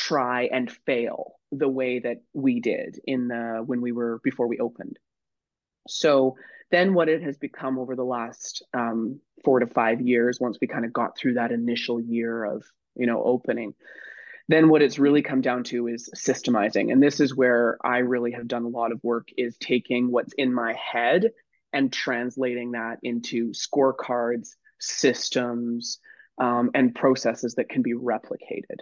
try 0.00 0.48
and 0.52 0.70
fail 0.70 1.34
the 1.52 1.68
way 1.68 1.98
that 1.98 2.18
we 2.32 2.60
did 2.60 2.98
in 3.04 3.28
the 3.28 3.62
when 3.64 3.80
we 3.80 3.92
were 3.92 4.20
before 4.22 4.46
we 4.46 4.58
opened. 4.58 4.98
So 5.88 6.36
then 6.70 6.94
what 6.94 7.08
it 7.08 7.22
has 7.22 7.36
become 7.36 7.78
over 7.78 7.96
the 7.96 8.04
last 8.04 8.62
um, 8.72 9.20
four 9.44 9.60
to 9.60 9.66
five 9.66 10.00
years, 10.00 10.38
once 10.40 10.58
we 10.60 10.68
kind 10.68 10.84
of 10.84 10.92
got 10.92 11.18
through 11.18 11.34
that 11.34 11.52
initial 11.52 12.00
year 12.00 12.44
of 12.44 12.64
you 12.94 13.06
know 13.06 13.22
opening, 13.22 13.74
then 14.48 14.68
what 14.68 14.82
it's 14.82 14.98
really 14.98 15.22
come 15.22 15.40
down 15.40 15.62
to 15.64 15.86
is 15.86 16.10
systemizing 16.16 16.90
and 16.90 17.00
this 17.00 17.20
is 17.20 17.36
where 17.36 17.78
i 17.84 17.98
really 17.98 18.32
have 18.32 18.48
done 18.48 18.64
a 18.64 18.68
lot 18.68 18.90
of 18.90 18.98
work 19.04 19.28
is 19.36 19.56
taking 19.58 20.10
what's 20.10 20.32
in 20.32 20.52
my 20.52 20.74
head 20.74 21.30
and 21.72 21.92
translating 21.92 22.72
that 22.72 22.98
into 23.04 23.52
scorecards 23.52 24.56
systems 24.80 26.00
um, 26.38 26.70
and 26.74 26.94
processes 26.96 27.54
that 27.54 27.68
can 27.68 27.82
be 27.82 27.94
replicated 27.94 28.80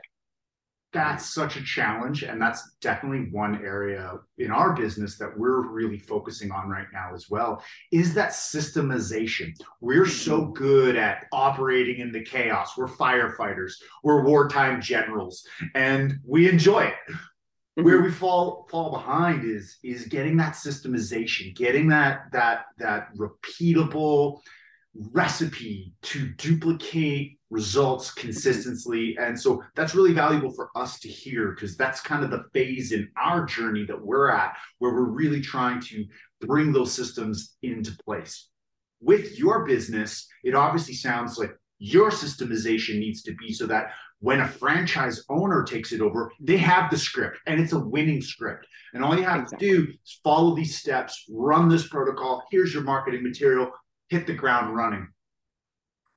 that's 0.92 1.34
such 1.34 1.56
a 1.56 1.62
challenge 1.62 2.22
and 2.22 2.40
that's 2.40 2.76
definitely 2.80 3.30
one 3.30 3.56
area 3.64 4.14
in 4.38 4.50
our 4.50 4.74
business 4.74 5.18
that 5.18 5.38
we're 5.38 5.68
really 5.68 5.98
focusing 5.98 6.50
on 6.50 6.68
right 6.68 6.86
now 6.92 7.10
as 7.14 7.28
well 7.28 7.62
is 7.92 8.14
that 8.14 8.30
systemization 8.30 9.52
we're 9.80 10.06
so 10.06 10.40
mm-hmm. 10.40 10.52
good 10.52 10.96
at 10.96 11.26
operating 11.32 12.00
in 12.00 12.10
the 12.10 12.22
chaos 12.22 12.76
we're 12.76 12.88
firefighters 12.88 13.74
we're 14.02 14.24
wartime 14.24 14.80
generals 14.80 15.46
and 15.74 16.18
we 16.26 16.48
enjoy 16.48 16.84
it 16.84 16.94
mm-hmm. 17.10 17.84
where 17.84 18.00
we 18.00 18.10
fall 18.10 18.66
fall 18.70 18.90
behind 18.90 19.44
is 19.44 19.76
is 19.84 20.06
getting 20.06 20.38
that 20.38 20.54
systemization 20.54 21.54
getting 21.54 21.88
that 21.88 22.22
that 22.32 22.64
that 22.78 23.08
repeatable 23.16 24.40
recipe 24.94 25.92
to 26.02 26.28
duplicate 26.34 27.38
results 27.50 28.12
consistently. 28.12 29.16
And 29.18 29.38
so 29.38 29.62
that's 29.74 29.94
really 29.94 30.12
valuable 30.12 30.52
for 30.52 30.70
us 30.74 30.98
to 31.00 31.08
hear 31.08 31.52
because 31.52 31.76
that's 31.76 32.00
kind 32.00 32.24
of 32.24 32.30
the 32.30 32.44
phase 32.52 32.92
in 32.92 33.08
our 33.16 33.44
journey 33.44 33.84
that 33.86 34.00
we're 34.00 34.30
at 34.30 34.56
where 34.78 34.92
we're 34.92 35.10
really 35.10 35.40
trying 35.40 35.80
to 35.82 36.04
bring 36.40 36.72
those 36.72 36.92
systems 36.92 37.56
into 37.62 37.96
place. 38.04 38.48
With 39.00 39.38
your 39.38 39.64
business, 39.64 40.26
it 40.42 40.54
obviously 40.54 40.94
sounds 40.94 41.38
like 41.38 41.52
your 41.78 42.10
systemization 42.10 42.98
needs 42.98 43.22
to 43.22 43.34
be 43.36 43.52
so 43.52 43.66
that 43.66 43.92
when 44.20 44.40
a 44.40 44.48
franchise 44.48 45.24
owner 45.28 45.62
takes 45.62 45.92
it 45.92 46.00
over, 46.00 46.32
they 46.40 46.56
have 46.56 46.90
the 46.90 46.98
script 46.98 47.38
and 47.46 47.60
it's 47.60 47.72
a 47.72 47.78
winning 47.78 48.20
script. 48.20 48.66
And 48.92 49.04
all 49.04 49.16
you 49.16 49.22
have 49.22 49.42
exactly. 49.42 49.68
to 49.68 49.76
do 49.76 49.92
is 49.92 50.20
follow 50.24 50.56
these 50.56 50.76
steps, 50.76 51.24
run 51.30 51.68
this 51.68 51.86
protocol. 51.88 52.42
Here's 52.50 52.74
your 52.74 52.82
marketing 52.82 53.22
material 53.22 53.70
hit 54.08 54.26
the 54.26 54.34
ground 54.34 54.74
running. 54.74 55.08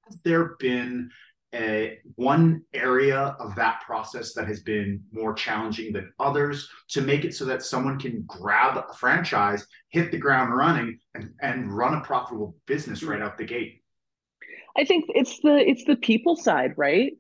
Has 0.06 0.20
there 0.24 0.56
been 0.60 1.10
a, 1.54 2.00
one 2.16 2.64
area 2.74 3.36
of 3.40 3.56
that 3.56 3.82
process 3.82 4.34
that 4.34 4.48
has 4.48 4.62
been 4.62 5.04
more 5.12 5.34
challenging 5.34 5.92
than 5.94 6.14
others 6.20 6.70
to 6.90 7.02
make 7.02 7.26
it 7.26 7.36
so 7.36 7.46
that 7.46 7.64
someone 7.64 8.00
can 8.00 8.24
grab 8.26 8.78
a 8.78 8.94
franchise, 8.94 9.66
hit 9.90 10.12
the 10.12 10.18
ground 10.18 10.56
running, 10.56 11.00
and, 11.14 11.32
and 11.42 11.72
run 11.72 11.94
a 11.94 12.02
profitable 12.02 12.56
business 12.68 13.04
right 13.04 13.22
out 13.22 13.38
the 13.38 13.44
gate? 13.44 13.82
I 14.78 14.86
think 14.86 15.06
it's 15.10 15.40
the 15.42 15.58
it's 15.58 15.84
the 15.84 15.98
people 15.98 16.38
side, 16.38 16.74
right? 16.78 17.14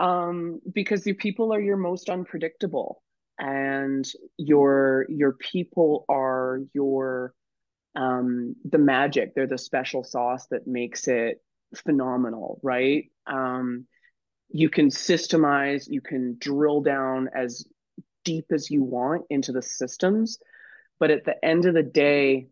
Um, 0.00 0.60
because 0.72 1.06
your 1.06 1.14
people 1.14 1.54
are 1.54 1.60
your 1.60 1.76
most 1.76 2.10
unpredictable, 2.10 3.02
and 3.38 4.04
your 4.36 5.06
your 5.08 5.34
people 5.34 6.04
are 6.08 6.60
your 6.74 7.34
um, 7.94 8.54
the 8.64 8.78
magic. 8.78 9.34
They're 9.34 9.46
the 9.46 9.58
special 9.58 10.04
sauce 10.04 10.46
that 10.50 10.66
makes 10.66 11.08
it 11.08 11.42
phenomenal, 11.74 12.60
right? 12.62 13.10
Um, 13.26 13.86
you 14.50 14.70
can 14.70 14.88
systemize, 14.88 15.84
you 15.88 16.00
can 16.00 16.36
drill 16.38 16.80
down 16.80 17.28
as 17.34 17.66
deep 18.24 18.46
as 18.52 18.70
you 18.70 18.82
want 18.82 19.24
into 19.30 19.52
the 19.52 19.62
systems, 19.62 20.38
but 20.98 21.10
at 21.10 21.24
the 21.24 21.42
end 21.44 21.66
of 21.66 21.74
the 21.74 21.82
day, 21.82 22.48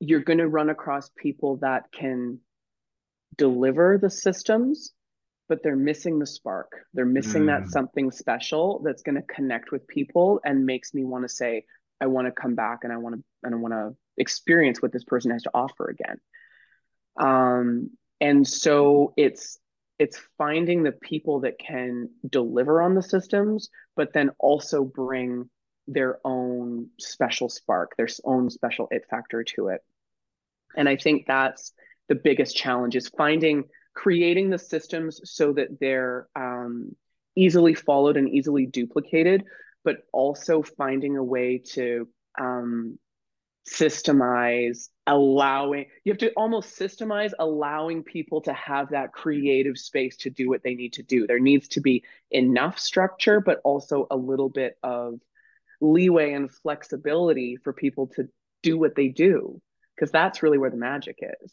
you're 0.00 0.20
going 0.20 0.38
to 0.38 0.48
run 0.48 0.70
across 0.70 1.10
people 1.16 1.56
that 1.58 1.84
can 1.92 2.38
deliver 3.36 3.98
the 4.00 4.10
systems 4.10 4.92
but 5.48 5.62
they're 5.62 5.76
missing 5.76 6.18
the 6.18 6.26
spark 6.26 6.70
they're 6.92 7.04
missing 7.04 7.44
mm. 7.44 7.46
that 7.46 7.68
something 7.68 8.10
special 8.10 8.80
that's 8.84 9.02
going 9.02 9.16
to 9.16 9.22
connect 9.22 9.72
with 9.72 9.86
people 9.88 10.40
and 10.44 10.64
makes 10.64 10.94
me 10.94 11.04
want 11.04 11.24
to 11.24 11.28
say 11.28 11.64
I 12.04 12.06
want 12.06 12.26
to 12.26 12.32
come 12.32 12.54
back 12.54 12.80
and 12.82 12.92
I 12.92 12.98
want 12.98 13.16
to 13.16 13.22
and 13.42 13.54
I 13.54 13.58
want 13.58 13.72
to 13.72 13.96
experience 14.18 14.82
what 14.82 14.92
this 14.92 15.04
person 15.04 15.30
has 15.30 15.42
to 15.44 15.50
offer 15.54 15.88
again. 15.88 16.20
Um, 17.18 17.90
and 18.20 18.46
so 18.46 19.14
it's 19.16 19.58
it's 19.98 20.20
finding 20.36 20.82
the 20.82 20.92
people 20.92 21.40
that 21.40 21.58
can 21.58 22.10
deliver 22.28 22.82
on 22.82 22.94
the 22.94 23.02
systems, 23.02 23.70
but 23.96 24.12
then 24.12 24.30
also 24.38 24.84
bring 24.84 25.48
their 25.86 26.18
own 26.24 26.88
special 27.00 27.48
spark, 27.48 27.96
their 27.96 28.08
own 28.24 28.50
special 28.50 28.88
it 28.90 29.04
factor 29.08 29.42
to 29.42 29.68
it. 29.68 29.80
And 30.76 30.88
I 30.88 30.96
think 30.96 31.24
that's 31.26 31.72
the 32.08 32.16
biggest 32.16 32.54
challenge 32.54 32.96
is 32.96 33.08
finding 33.08 33.64
creating 33.94 34.50
the 34.50 34.58
systems 34.58 35.20
so 35.24 35.54
that 35.54 35.80
they're 35.80 36.28
um, 36.36 36.94
easily 37.34 37.72
followed 37.74 38.18
and 38.18 38.28
easily 38.28 38.66
duplicated, 38.66 39.44
but 39.84 39.98
also 40.12 40.62
finding 40.62 41.16
a 41.16 41.22
way 41.22 41.58
to 41.58 42.08
um, 42.38 42.98
systemize 43.68 44.88
allowing 45.06 45.86
you 46.04 46.12
have 46.12 46.18
to 46.18 46.30
almost 46.32 46.78
systemize 46.78 47.32
allowing 47.38 48.02
people 48.02 48.40
to 48.40 48.52
have 48.52 48.90
that 48.90 49.12
creative 49.12 49.78
space 49.78 50.16
to 50.16 50.30
do 50.30 50.48
what 50.48 50.62
they 50.62 50.74
need 50.74 50.92
to 50.94 51.02
do. 51.02 51.26
There 51.26 51.40
needs 51.40 51.68
to 51.68 51.80
be 51.80 52.04
enough 52.30 52.78
structure 52.78 53.40
but 53.40 53.60
also 53.64 54.06
a 54.10 54.16
little 54.16 54.50
bit 54.50 54.76
of 54.82 55.20
leeway 55.80 56.32
and 56.32 56.50
flexibility 56.50 57.56
for 57.56 57.72
people 57.72 58.08
to 58.16 58.28
do 58.62 58.78
what 58.78 58.94
they 58.94 59.08
do 59.08 59.60
because 59.94 60.10
that's 60.10 60.42
really 60.42 60.58
where 60.58 60.70
the 60.70 60.76
magic 60.76 61.18
is. 61.42 61.52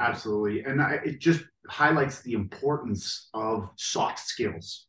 Absolutely. 0.00 0.64
And 0.64 0.80
I, 0.80 0.94
it 1.04 1.20
just 1.20 1.44
highlights 1.68 2.22
the 2.22 2.32
importance 2.32 3.28
of 3.32 3.68
soft 3.76 4.18
skills 4.18 4.86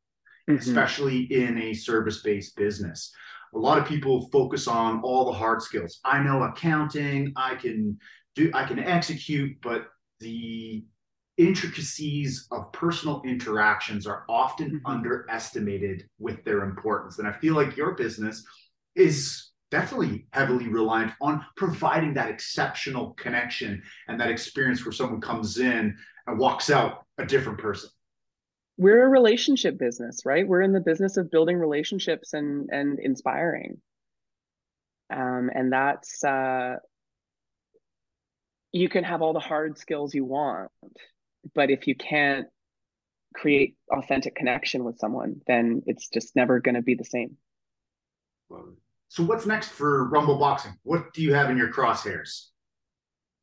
mm-hmm. 0.50 0.60
especially 0.60 1.22
in 1.34 1.58
a 1.58 1.74
service 1.74 2.22
based 2.22 2.56
business. 2.56 3.12
A 3.54 3.58
lot 3.58 3.78
of 3.78 3.86
people 3.86 4.30
focus 4.32 4.68
on 4.68 5.02
all 5.02 5.26
the 5.26 5.38
hard 5.38 5.62
skills. 5.62 6.00
I 6.04 6.22
know 6.22 6.44
accounting, 6.44 7.32
I 7.36 7.56
can 7.56 7.98
do, 8.36 8.52
I 8.54 8.66
can 8.66 8.80
execute, 8.80 9.58
but 9.62 9.88
the 10.20 10.84
intricacies 11.38 12.48
of 12.52 12.72
personal 12.72 13.22
interactions 13.26 14.08
are 14.08 14.26
often 14.30 14.72
mm-hmm. 14.72 14.86
underestimated 14.86 16.08
with 16.20 16.44
their 16.44 16.64
importance. 16.64 17.20
And 17.20 17.28
I 17.28 17.34
feel 17.34 17.56
like 17.56 17.78
your 17.78 17.96
business 17.96 18.44
is 18.96 19.52
definitely 19.72 20.28
heavily 20.32 20.68
reliant 20.68 21.12
on 21.22 21.44
providing 21.58 22.14
that 22.14 22.30
exceptional 22.30 23.14
connection 23.14 23.82
and 24.08 24.20
that 24.20 24.30
experience 24.30 24.86
where 24.86 24.94
someone 24.94 25.20
comes 25.20 25.58
in 25.58 25.96
and 26.28 26.40
walks 26.40 26.70
out 26.70 27.06
a 27.18 27.26
different 27.26 27.60
person 27.60 27.90
we're 28.78 29.06
a 29.06 29.10
relationship 29.10 29.78
business, 29.78 30.26
right? 30.26 30.48
We're 30.48 30.62
in 30.62 30.74
the 30.74 30.82
business 30.82 31.18
of 31.18 31.32
building 31.32 31.58
relationships 31.58 32.34
and 32.34 32.70
and 32.72 33.00
inspiring. 33.00 33.82
Um, 35.10 35.50
and 35.54 35.72
that's 35.72 36.24
uh, 36.24 36.78
you 38.72 38.90
can 38.90 39.04
have 39.04 39.22
all 39.22 39.34
the 39.34 39.40
hard 39.40 39.78
skills 39.78 40.14
you 40.14 40.26
want, 40.26 40.72
but 41.54 41.70
if 41.70 41.88
you 41.88 41.96
can't 41.96 42.48
create 43.34 43.76
authentic 43.92 44.36
connection 44.36 44.84
with 44.84 44.98
someone, 44.98 45.42
then 45.48 45.84
it's 45.86 46.10
just 46.10 46.36
never 46.36 46.60
going 46.60 46.76
to 46.76 46.82
be 46.82 46.96
the 46.96 47.06
same. 47.06 47.38
So, 49.10 49.24
what's 49.24 49.46
next 49.46 49.70
for 49.70 50.10
Rumble 50.10 50.38
Boxing? 50.38 50.74
What 50.84 51.14
do 51.14 51.22
you 51.22 51.34
have 51.34 51.50
in 51.50 51.58
your 51.58 51.72
crosshairs? 51.72 52.48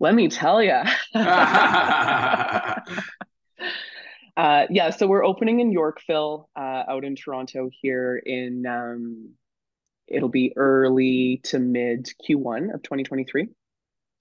Let 0.01 0.15
me 0.15 0.29
tell 0.29 0.63
you. 0.63 0.83
Uh, 4.37 4.67
yeah, 4.71 4.91
so 4.91 5.07
we're 5.07 5.25
opening 5.25 5.61
in 5.61 5.73
Yorkville, 5.73 6.49
uh, 6.57 6.85
out 6.89 7.05
in 7.05 7.15
Toronto 7.17 7.69
here 7.71 8.17
in, 8.17 8.65
um, 8.67 9.31
it'll 10.09 10.31
be 10.31 10.53
early 10.57 11.41
to 11.45 11.59
mid 11.59 12.09
Q1 12.27 12.75
of 12.75 12.83
2023. 12.83 13.49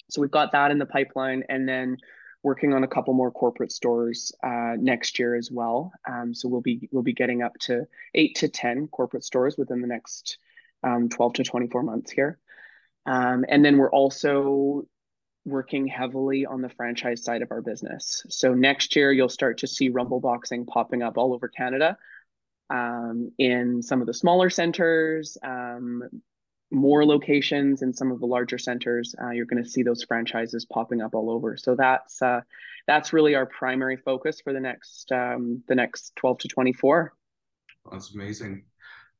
So 0.09 0.21
we've 0.21 0.31
got 0.31 0.51
that 0.51 0.71
in 0.71 0.79
the 0.79 0.85
pipeline 0.85 1.43
and 1.47 1.67
then 1.67 1.97
working 2.43 2.73
on 2.73 2.83
a 2.83 2.87
couple 2.87 3.13
more 3.13 3.31
corporate 3.31 3.71
stores 3.71 4.31
uh, 4.43 4.75
next 4.77 5.19
year 5.19 5.35
as 5.35 5.49
well. 5.49 5.93
Um, 6.09 6.33
so 6.33 6.49
we'll 6.49 6.61
be 6.61 6.89
we'll 6.91 7.03
be 7.03 7.13
getting 7.13 7.41
up 7.41 7.53
to 7.61 7.85
eight 8.13 8.35
to 8.37 8.49
10 8.49 8.87
corporate 8.87 9.23
stores 9.23 9.57
within 9.57 9.81
the 9.81 9.87
next 9.87 10.37
um, 10.83 11.07
12 11.07 11.33
to 11.33 11.43
24 11.43 11.83
months 11.83 12.11
here. 12.11 12.39
Um, 13.05 13.45
and 13.47 13.63
then 13.63 13.77
we're 13.77 13.91
also 13.91 14.85
working 15.45 15.87
heavily 15.87 16.45
on 16.45 16.61
the 16.61 16.69
franchise 16.69 17.23
side 17.23 17.41
of 17.41 17.51
our 17.51 17.61
business. 17.61 18.23
So 18.29 18.53
next 18.53 18.95
year, 18.95 19.11
you'll 19.11 19.29
start 19.29 19.59
to 19.59 19.67
see 19.67 19.89
Rumble 19.89 20.19
Boxing 20.19 20.65
popping 20.65 21.01
up 21.01 21.17
all 21.17 21.33
over 21.33 21.47
Canada. 21.47 21.97
um, 22.71 23.31
in 23.37 23.81
some 23.81 23.99
of 24.01 24.07
the 24.07 24.13
smaller 24.13 24.49
centers, 24.49 25.37
um, 25.43 26.03
more 26.71 27.05
locations 27.05 27.81
in 27.81 27.93
some 27.93 28.11
of 28.11 28.19
the 28.21 28.25
larger 28.25 28.57
centers. 28.57 29.13
Uh, 29.21 29.31
you're 29.31 29.45
going 29.45 29.61
to 29.61 29.69
see 29.69 29.83
those 29.83 30.03
franchises 30.03 30.65
popping 30.65 31.01
up 31.01 31.13
all 31.13 31.29
over. 31.29 31.57
So 31.57 31.75
that's 31.75 32.21
uh, 32.21 32.41
that's 32.87 33.11
really 33.11 33.35
our 33.35 33.45
primary 33.45 33.97
focus 33.97 34.39
for 34.41 34.53
the 34.53 34.59
next 34.59 35.11
um, 35.11 35.63
the 35.67 35.75
next 35.75 36.15
12 36.15 36.39
to 36.39 36.47
24. 36.47 37.13
That's 37.91 38.15
amazing. 38.15 38.63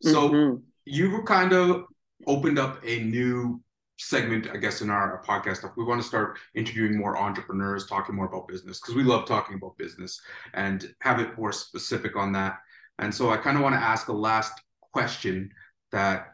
So 0.02 0.30
mm-hmm. 0.30 0.64
you've 0.86 1.26
kind 1.26 1.52
of 1.52 1.86
opened 2.26 2.58
up 2.58 2.80
a 2.86 3.04
new 3.04 3.62
segment, 4.06 4.48
I 4.52 4.58
guess, 4.58 4.82
in 4.82 4.90
our 4.90 5.24
podcast 5.28 5.58
stuff. 5.58 5.72
We 5.78 5.84
want 5.84 6.02
to 6.02 6.08
start 6.08 6.38
interviewing 6.56 6.98
more 6.98 7.18
entrepreneurs, 7.18 7.88
talking 7.88 8.16
more 8.16 8.26
about 8.26 8.48
business 8.48 8.80
because 8.80 8.96
we 8.96 9.04
love 9.04 9.26
talking 9.26 9.56
about 9.56 9.78
business 9.78 10.20
and 10.54 10.94
have 11.02 11.20
it 11.20 11.38
more 11.38 11.52
specific 11.52 12.16
on 12.16 12.32
that. 12.34 12.58
And 13.00 13.14
so 13.14 13.30
I 13.30 13.38
kind 13.38 13.58
of 13.58 13.64
want 13.64 13.76
to 13.76 13.82
ask 13.82 14.08
a 14.08 14.14
last 14.14 14.54
question 14.94 15.52
that 15.92 16.28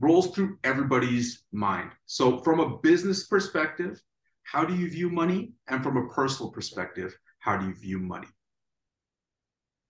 rolls 0.00 0.34
through 0.34 0.58
everybody's 0.64 1.44
mind. 1.52 1.90
So, 2.06 2.42
from 2.42 2.60
a 2.60 2.78
business 2.78 3.26
perspective, 3.26 4.00
how 4.42 4.64
do 4.64 4.74
you 4.74 4.88
view 4.90 5.10
money? 5.10 5.52
And 5.68 5.82
from 5.82 5.96
a 5.96 6.08
personal 6.08 6.50
perspective, 6.52 7.16
how 7.40 7.56
do 7.56 7.66
you 7.66 7.74
view 7.74 7.98
money? 7.98 8.28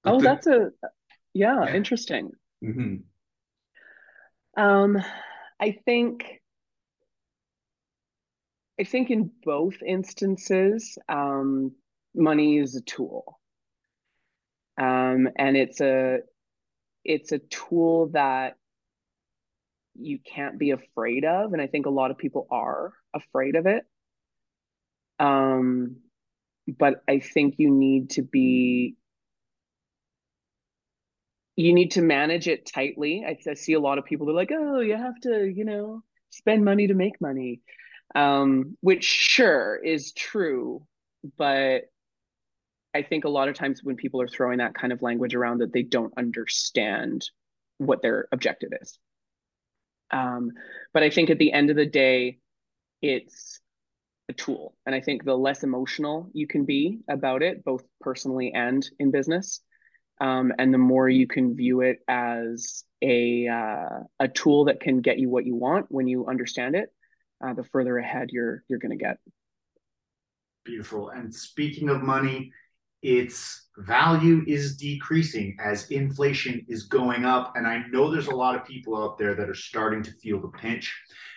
oh, 0.06 0.18
the, 0.18 0.24
that's 0.24 0.46
a 0.46 0.70
yeah, 1.34 1.64
yeah. 1.64 1.74
interesting. 1.74 2.30
Mm-hmm. 2.64 4.62
Um, 4.62 5.02
I 5.60 5.78
think 5.84 6.40
I 8.78 8.84
think 8.84 9.10
in 9.10 9.30
both 9.44 9.82
instances, 9.82 10.98
um, 11.08 11.72
money 12.14 12.58
is 12.58 12.74
a 12.76 12.82
tool, 12.82 13.40
um, 14.78 15.28
and 15.36 15.56
it's 15.56 15.80
a 15.80 16.18
it's 17.04 17.32
a 17.32 17.38
tool 17.38 18.08
that 18.08 18.56
you 19.94 20.18
can't 20.18 20.58
be 20.58 20.70
afraid 20.72 21.24
of, 21.24 21.52
and 21.52 21.62
I 21.62 21.66
think 21.66 21.86
a 21.86 21.90
lot 21.90 22.10
of 22.10 22.18
people 22.18 22.46
are 22.50 22.92
afraid 23.14 23.56
of 23.56 23.66
it. 23.66 23.84
Um, 25.18 25.96
but 26.78 27.02
I 27.08 27.20
think 27.20 27.56
you 27.58 27.70
need 27.70 28.10
to 28.10 28.22
be 28.22 28.96
you 31.56 31.72
need 31.72 31.92
to 31.92 32.02
manage 32.02 32.48
it 32.48 32.66
tightly. 32.66 33.24
I, 33.26 33.38
I 33.50 33.54
see 33.54 33.72
a 33.72 33.80
lot 33.80 33.98
of 33.98 34.04
people. 34.04 34.26
They're 34.26 34.34
like, 34.34 34.52
"Oh, 34.52 34.80
you 34.80 34.96
have 34.96 35.18
to, 35.22 35.46
you 35.46 35.64
know, 35.64 36.02
spend 36.30 36.64
money 36.64 36.86
to 36.88 36.94
make 36.94 37.20
money," 37.20 37.60
um, 38.16 38.78
which 38.80 39.04
sure 39.04 39.76
is 39.76 40.12
true, 40.12 40.84
but 41.36 41.82
I 42.94 43.02
think 43.02 43.26
a 43.26 43.28
lot 43.28 43.48
of 43.48 43.54
times 43.54 43.84
when 43.84 43.96
people 43.96 44.22
are 44.22 44.28
throwing 44.28 44.58
that 44.58 44.74
kind 44.74 44.90
of 44.90 45.02
language 45.02 45.34
around, 45.34 45.58
that 45.58 45.72
they 45.72 45.82
don't 45.82 46.14
understand 46.16 47.28
what 47.76 48.00
their 48.00 48.26
objective 48.32 48.70
is. 48.80 48.98
Um, 50.10 50.52
but 50.94 51.02
I 51.02 51.10
think 51.10 51.28
at 51.28 51.38
the 51.38 51.52
end 51.52 51.68
of 51.68 51.76
the 51.76 51.84
day, 51.84 52.38
it's 53.02 53.60
a 54.30 54.32
tool, 54.32 54.74
and 54.86 54.94
I 54.94 55.02
think 55.02 55.24
the 55.24 55.36
less 55.36 55.62
emotional 55.62 56.30
you 56.32 56.46
can 56.46 56.64
be 56.64 57.00
about 57.10 57.42
it, 57.42 57.64
both 57.64 57.84
personally 58.00 58.50
and 58.54 58.88
in 58.98 59.10
business, 59.10 59.60
um, 60.22 60.52
and 60.58 60.72
the 60.72 60.78
more 60.78 61.06
you 61.06 61.26
can 61.26 61.54
view 61.54 61.82
it 61.82 61.98
as 62.08 62.82
a 63.02 63.46
uh, 63.46 64.04
a 64.20 64.28
tool 64.28 64.64
that 64.64 64.80
can 64.80 65.02
get 65.02 65.18
you 65.18 65.28
what 65.28 65.44
you 65.44 65.54
want 65.54 65.86
when 65.90 66.08
you 66.08 66.26
understand 66.26 66.76
it, 66.76 66.88
uh, 67.44 67.54
the 67.54 67.64
further 67.64 67.98
ahead 67.98 68.30
you're 68.30 68.62
you're 68.68 68.78
going 68.78 68.96
to 68.96 69.02
get. 69.02 69.18
Beautiful. 70.64 71.10
And 71.10 71.34
speaking 71.34 71.88
of 71.88 72.02
money, 72.02 72.52
its 73.02 73.68
value 73.78 74.42
is 74.46 74.76
decreasing 74.76 75.56
as 75.62 75.88
inflation 75.90 76.64
is 76.68 76.84
going 76.84 77.24
up. 77.24 77.52
And 77.56 77.66
I 77.66 77.84
know 77.90 78.10
there's 78.10 78.26
a 78.26 78.34
lot 78.34 78.56
of 78.56 78.64
people 78.64 79.00
out 79.00 79.18
there 79.18 79.34
that 79.34 79.48
are 79.48 79.54
starting 79.54 80.02
to 80.02 80.10
feel 80.12 80.40
the 80.40 80.48
pinch. 80.48 80.92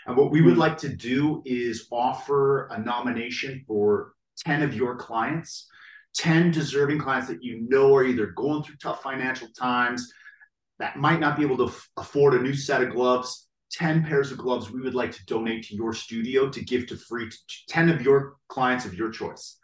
And 0.08 0.18
what 0.18 0.32
we 0.32 0.42
would 0.42 0.58
like 0.58 0.78
to 0.80 0.90
do 0.90 1.44
is 1.46 1.88
offer 1.92 2.68
a 2.68 2.80
nomination 2.80 3.64
for 3.68 4.14
10 4.46 4.64
of 4.64 4.74
your 4.74 4.96
clients 4.96 5.70
10 6.16 6.52
deserving 6.52 7.00
clients 7.00 7.28
that 7.28 7.44
you 7.44 7.66
know 7.70 7.96
are 7.96 8.04
either 8.04 8.28
going 8.28 8.64
through 8.64 8.76
tough 8.78 9.02
financial 9.02 9.48
times 9.50 10.12
that 10.80 10.98
might 10.98 11.20
not 11.20 11.38
be 11.38 11.44
able 11.44 11.58
to 11.58 11.74
afford 11.98 12.34
a 12.34 12.42
new 12.42 12.54
set 12.54 12.82
of 12.82 12.92
gloves 12.92 13.48
10 13.72 14.04
pairs 14.04 14.32
of 14.32 14.38
gloves 14.38 14.72
we 14.72 14.82
would 14.82 14.96
like 14.96 15.12
to 15.12 15.26
donate 15.26 15.64
to 15.64 15.76
your 15.76 15.94
studio 15.94 16.50
to 16.50 16.64
give 16.64 16.88
to 16.88 16.96
free 16.96 17.30
to 17.30 17.38
10 17.68 17.90
of 17.90 18.02
your 18.02 18.36
clients 18.48 18.86
of 18.86 18.94
your 18.94 19.10
choice 19.12 19.60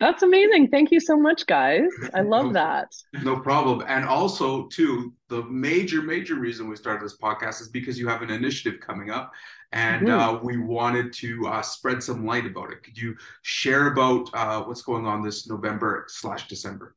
that's 0.00 0.22
amazing. 0.22 0.68
Thank 0.68 0.90
you 0.90 0.98
so 0.98 1.14
much, 1.14 1.46
guys. 1.46 1.90
I 2.14 2.22
love 2.22 2.46
no, 2.46 2.52
that. 2.54 2.88
No 3.22 3.38
problem. 3.38 3.84
And 3.86 4.06
also, 4.06 4.66
too, 4.68 5.12
the 5.28 5.44
major, 5.44 6.00
major 6.00 6.36
reason 6.36 6.70
we 6.70 6.76
started 6.76 7.04
this 7.04 7.18
podcast 7.18 7.60
is 7.60 7.68
because 7.68 7.98
you 7.98 8.08
have 8.08 8.22
an 8.22 8.30
initiative 8.30 8.80
coming 8.80 9.10
up, 9.10 9.30
and 9.72 10.08
mm-hmm. 10.08 10.18
uh, 10.18 10.42
we 10.42 10.56
wanted 10.56 11.12
to 11.14 11.46
uh, 11.46 11.60
spread 11.60 12.02
some 12.02 12.24
light 12.24 12.46
about 12.46 12.72
it. 12.72 12.82
Could 12.82 12.96
you 12.96 13.14
share 13.42 13.88
about 13.88 14.30
uh, 14.32 14.62
what's 14.62 14.82
going 14.82 15.06
on 15.06 15.22
this 15.22 15.46
November 15.46 16.06
slash 16.08 16.48
December? 16.48 16.96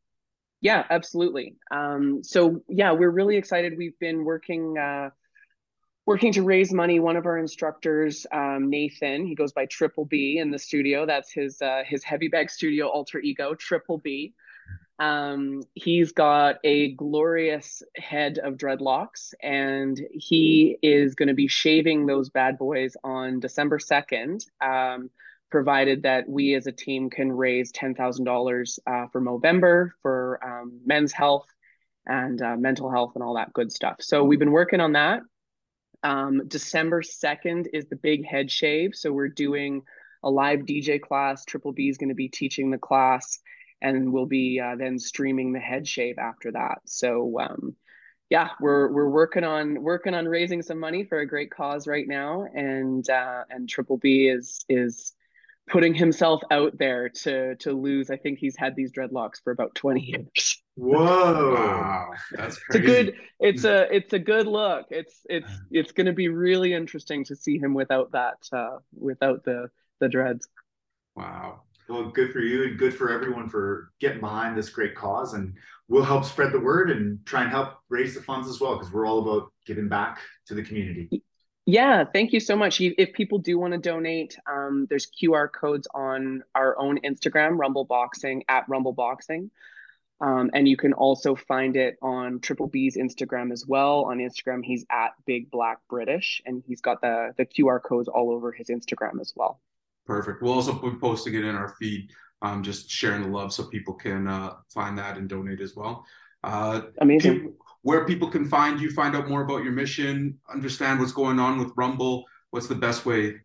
Yeah, 0.61 0.85
absolutely. 0.89 1.57
Um, 1.71 2.23
so 2.23 2.61
yeah, 2.69 2.93
we're 2.93 3.09
really 3.09 3.35
excited. 3.35 3.77
We've 3.77 3.99
been 3.99 4.23
working 4.23 4.77
uh, 4.77 5.09
working 6.05 6.33
to 6.33 6.43
raise 6.43 6.73
money. 6.73 6.99
One 6.99 7.15
of 7.15 7.25
our 7.25 7.37
instructors, 7.37 8.25
um, 8.31 8.69
Nathan, 8.69 9.25
he 9.25 9.35
goes 9.35 9.53
by 9.53 9.65
Triple 9.65 10.05
B 10.05 10.37
in 10.37 10.51
the 10.51 10.59
studio. 10.59 11.05
That's 11.05 11.31
his 11.31 11.61
uh, 11.61 11.83
his 11.85 12.03
heavy 12.03 12.27
bag 12.27 12.49
studio 12.49 12.87
alter 12.87 13.19
ego, 13.19 13.55
Triple 13.55 13.99
B. 13.99 14.33
Um, 14.99 15.63
he's 15.73 16.11
got 16.11 16.57
a 16.63 16.93
glorious 16.93 17.81
head 17.97 18.37
of 18.37 18.55
dreadlocks, 18.55 19.33
and 19.41 19.99
he 20.11 20.77
is 20.81 21.15
going 21.15 21.29
to 21.29 21.33
be 21.33 21.47
shaving 21.47 22.05
those 22.05 22.29
bad 22.29 22.57
boys 22.57 22.95
on 23.03 23.39
December 23.39 23.79
second. 23.79 24.45
Um, 24.61 25.09
provided 25.49 26.01
that 26.01 26.27
we 26.27 26.55
as 26.55 26.65
a 26.65 26.71
team 26.71 27.11
can 27.11 27.31
raise 27.31 27.71
$10,000 27.73 28.79
uh, 28.87 29.07
for 29.11 29.21
Movember 29.21 29.91
for 30.01 30.39
um, 30.43 30.79
men's 30.83 31.11
health 31.11 31.45
and 32.07 32.41
uh, 32.41 32.57
mental 32.57 32.89
health 32.89 33.11
and 33.13 33.23
all 33.23 33.35
that 33.35 33.53
good 33.53 33.71
stuff. 33.71 33.97
So 33.99 34.23
we've 34.23 34.39
been 34.39 34.51
working 34.51 34.79
on 34.79 34.93
that. 34.93 35.21
Um, 36.03 36.47
December 36.47 37.01
2nd 37.01 37.67
is 37.73 37.85
the 37.87 37.95
big 37.95 38.25
head 38.25 38.51
shave. 38.51 38.95
So 38.95 39.11
we're 39.11 39.29
doing 39.29 39.83
a 40.23 40.29
live 40.29 40.59
DJ 40.61 41.01
class. 41.01 41.45
Triple 41.45 41.71
B 41.71 41.89
is 41.89 41.97
going 41.97 42.09
to 42.09 42.15
be 42.15 42.29
teaching 42.29 42.71
the 42.71 42.77
class, 42.77 43.39
and 43.81 44.11
we'll 44.11 44.25
be 44.25 44.59
uh, 44.59 44.75
then 44.75 44.99
streaming 44.99 45.53
the 45.53 45.59
head 45.59 45.87
shave 45.87 46.17
after 46.17 46.51
that. 46.51 46.79
So 46.85 47.39
um, 47.39 47.75
yeah, 48.29 48.49
we're 48.59 48.91
we're 48.91 49.09
working 49.09 49.43
on 49.43 49.81
working 49.81 50.13
on 50.13 50.25
raising 50.27 50.61
some 50.61 50.79
money 50.79 51.03
for 51.03 51.19
a 51.19 51.27
great 51.27 51.51
cause 51.51 51.87
right 51.87 52.07
now, 52.07 52.45
and 52.53 53.07
uh, 53.09 53.43
and 53.49 53.69
Triple 53.69 53.97
B 53.97 54.27
is 54.27 54.65
is 54.69 55.13
putting 55.69 55.93
himself 55.93 56.41
out 56.51 56.77
there 56.77 57.09
to 57.09 57.55
to 57.55 57.71
lose. 57.71 58.09
I 58.09 58.17
think 58.17 58.39
he's 58.39 58.57
had 58.57 58.75
these 58.75 58.91
dreadlocks 58.91 59.41
for 59.43 59.51
about 59.51 59.75
20 59.75 60.01
years. 60.35 60.61
Whoa. 60.75 61.53
Wow. 61.53 62.11
That's 62.31 62.57
crazy. 62.57 62.85
It's 62.85 62.99
a 62.99 63.03
good 63.03 63.15
it's 63.39 63.63
a 63.63 63.95
it's 63.95 64.13
a 64.13 64.19
good 64.19 64.47
look. 64.47 64.87
It's 64.89 65.21
it's 65.29 65.49
it's 65.71 65.91
going 65.91 66.07
to 66.07 66.13
be 66.13 66.29
really 66.29 66.73
interesting 66.73 67.23
to 67.25 67.35
see 67.35 67.57
him 67.57 67.73
without 67.73 68.11
that 68.11 68.37
uh 68.51 68.77
without 68.93 69.43
the 69.45 69.69
the 69.99 70.09
dreads. 70.09 70.47
Wow. 71.15 71.61
Well, 71.87 72.09
good 72.09 72.31
for 72.31 72.39
you 72.39 72.63
and 72.63 72.79
good 72.79 72.93
for 72.93 73.11
everyone 73.11 73.49
for 73.49 73.91
getting 73.99 74.21
behind 74.21 74.57
this 74.57 74.69
great 74.69 74.95
cause 74.95 75.33
and 75.33 75.53
we'll 75.87 76.03
help 76.03 76.25
spread 76.25 76.51
the 76.51 76.59
word 76.59 76.89
and 76.89 77.23
try 77.25 77.43
and 77.43 77.51
help 77.51 77.75
raise 77.89 78.15
the 78.15 78.21
funds 78.21 78.47
as 78.47 78.59
well 78.59 78.77
because 78.77 78.91
we're 78.91 79.05
all 79.05 79.19
about 79.19 79.51
giving 79.65 79.89
back 79.89 80.19
to 80.47 80.53
the 80.53 80.63
community. 80.63 81.21
Yeah, 81.65 82.03
thank 82.03 82.33
you 82.33 82.41
so 82.41 82.57
much. 82.57 82.81
If 82.81 83.13
people 83.13 83.37
do 83.37 83.57
want 83.57 83.73
to 83.73 83.79
donate, 83.79 84.37
um, 84.51 84.85
there's 84.89 85.07
QR 85.07 85.49
codes 85.49 85.87
on 85.93 86.43
our 86.53 86.77
own 86.77 86.99
Instagram, 87.01 87.57
Rumble 87.57 87.85
Boxing 87.85 88.43
at 88.49 88.65
Rumble 88.67 88.91
Boxing. 88.91 89.49
Um, 90.19 90.51
and 90.53 90.67
you 90.67 90.77
can 90.77 90.93
also 90.93 91.35
find 91.35 91.75
it 91.75 91.97
on 92.01 92.39
Triple 92.39 92.67
B's 92.67 92.97
Instagram 92.97 93.51
as 93.51 93.65
well. 93.65 94.05
On 94.05 94.19
Instagram, 94.19 94.63
he's 94.63 94.85
at 94.89 95.11
Big 95.25 95.51
Black 95.51 95.79
British, 95.89 96.41
and 96.45 96.63
he's 96.65 96.81
got 96.81 97.01
the 97.01 97.33
the 97.37 97.45
QR 97.45 97.81
codes 97.81 98.07
all 98.07 98.31
over 98.31 98.51
his 98.51 98.67
Instagram 98.67 99.19
as 99.19 99.33
well. 99.35 99.59
Perfect. 100.05 100.41
We'll 100.41 100.53
also 100.53 100.73
be 100.73 100.97
posting 100.97 101.33
it 101.33 101.43
in 101.43 101.55
our 101.55 101.75
feed, 101.79 102.11
um, 102.41 102.63
just 102.63 102.89
sharing 102.89 103.23
the 103.23 103.29
love 103.29 103.53
so 103.53 103.65
people 103.65 103.93
can 103.93 104.27
uh, 104.27 104.53
find 104.73 104.97
that 104.97 105.17
and 105.17 105.27
donate 105.27 105.61
as 105.61 105.75
well. 105.75 106.05
Uh, 106.43 106.81
Amazing. 106.99 107.53
Where 107.83 108.05
people 108.05 108.29
can 108.29 108.45
find 108.45 108.81
you, 108.81 108.89
find 108.91 109.15
out 109.15 109.29
more 109.29 109.43
about 109.43 109.63
your 109.63 109.73
mission, 109.73 110.39
understand 110.51 110.99
what's 110.99 111.11
going 111.11 111.39
on 111.39 111.59
with 111.59 111.71
Rumble. 111.75 112.25
What's 112.49 112.67
the 112.67 112.75
best 112.75 113.05
way? 113.05 113.35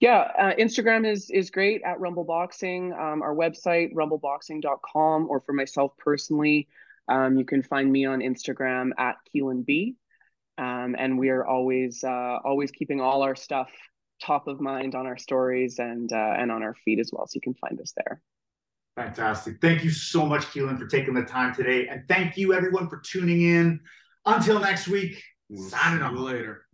Yeah, 0.00 0.30
uh, 0.38 0.54
Instagram 0.54 1.10
is 1.10 1.28
is 1.30 1.50
great 1.50 1.82
at 1.82 1.98
Rumble 1.98 2.24
Boxing. 2.24 2.92
Um, 2.92 3.20
our 3.22 3.34
website 3.34 3.92
rumbleboxing.com, 3.94 5.28
or 5.28 5.40
for 5.40 5.52
myself 5.52 5.92
personally, 5.98 6.68
um, 7.08 7.36
you 7.36 7.44
can 7.44 7.62
find 7.62 7.90
me 7.90 8.04
on 8.04 8.20
Instagram 8.20 8.90
at 8.96 9.16
Keelan 9.34 9.66
B. 9.66 9.96
Um, 10.56 10.94
and 10.98 11.18
we 11.18 11.30
are 11.30 11.44
always 11.44 12.04
uh, 12.04 12.38
always 12.44 12.70
keeping 12.70 13.00
all 13.00 13.22
our 13.22 13.34
stuff 13.34 13.70
top 14.20 14.48
of 14.48 14.60
mind 14.60 14.94
on 14.94 15.06
our 15.06 15.16
stories 15.16 15.78
and 15.78 16.12
uh, 16.12 16.34
and 16.36 16.52
on 16.52 16.62
our 16.62 16.74
feed 16.84 17.00
as 17.00 17.10
well, 17.12 17.26
so 17.26 17.36
you 17.36 17.40
can 17.40 17.54
find 17.54 17.80
us 17.80 17.92
there. 17.96 18.20
Fantastic. 18.98 19.60
Thank 19.60 19.84
you 19.84 19.90
so 19.90 20.26
much, 20.26 20.46
Keelan, 20.46 20.76
for 20.76 20.88
taking 20.88 21.14
the 21.14 21.22
time 21.22 21.54
today. 21.54 21.86
And 21.86 22.02
thank 22.08 22.36
you, 22.36 22.52
everyone, 22.52 22.88
for 22.88 22.98
tuning 22.98 23.42
in. 23.42 23.78
Until 24.26 24.58
next 24.58 24.88
week, 24.88 25.22
We'll 25.48 25.68
signing 25.68 26.00
see 26.00 26.14
you 26.14 26.20
later. 26.20 26.66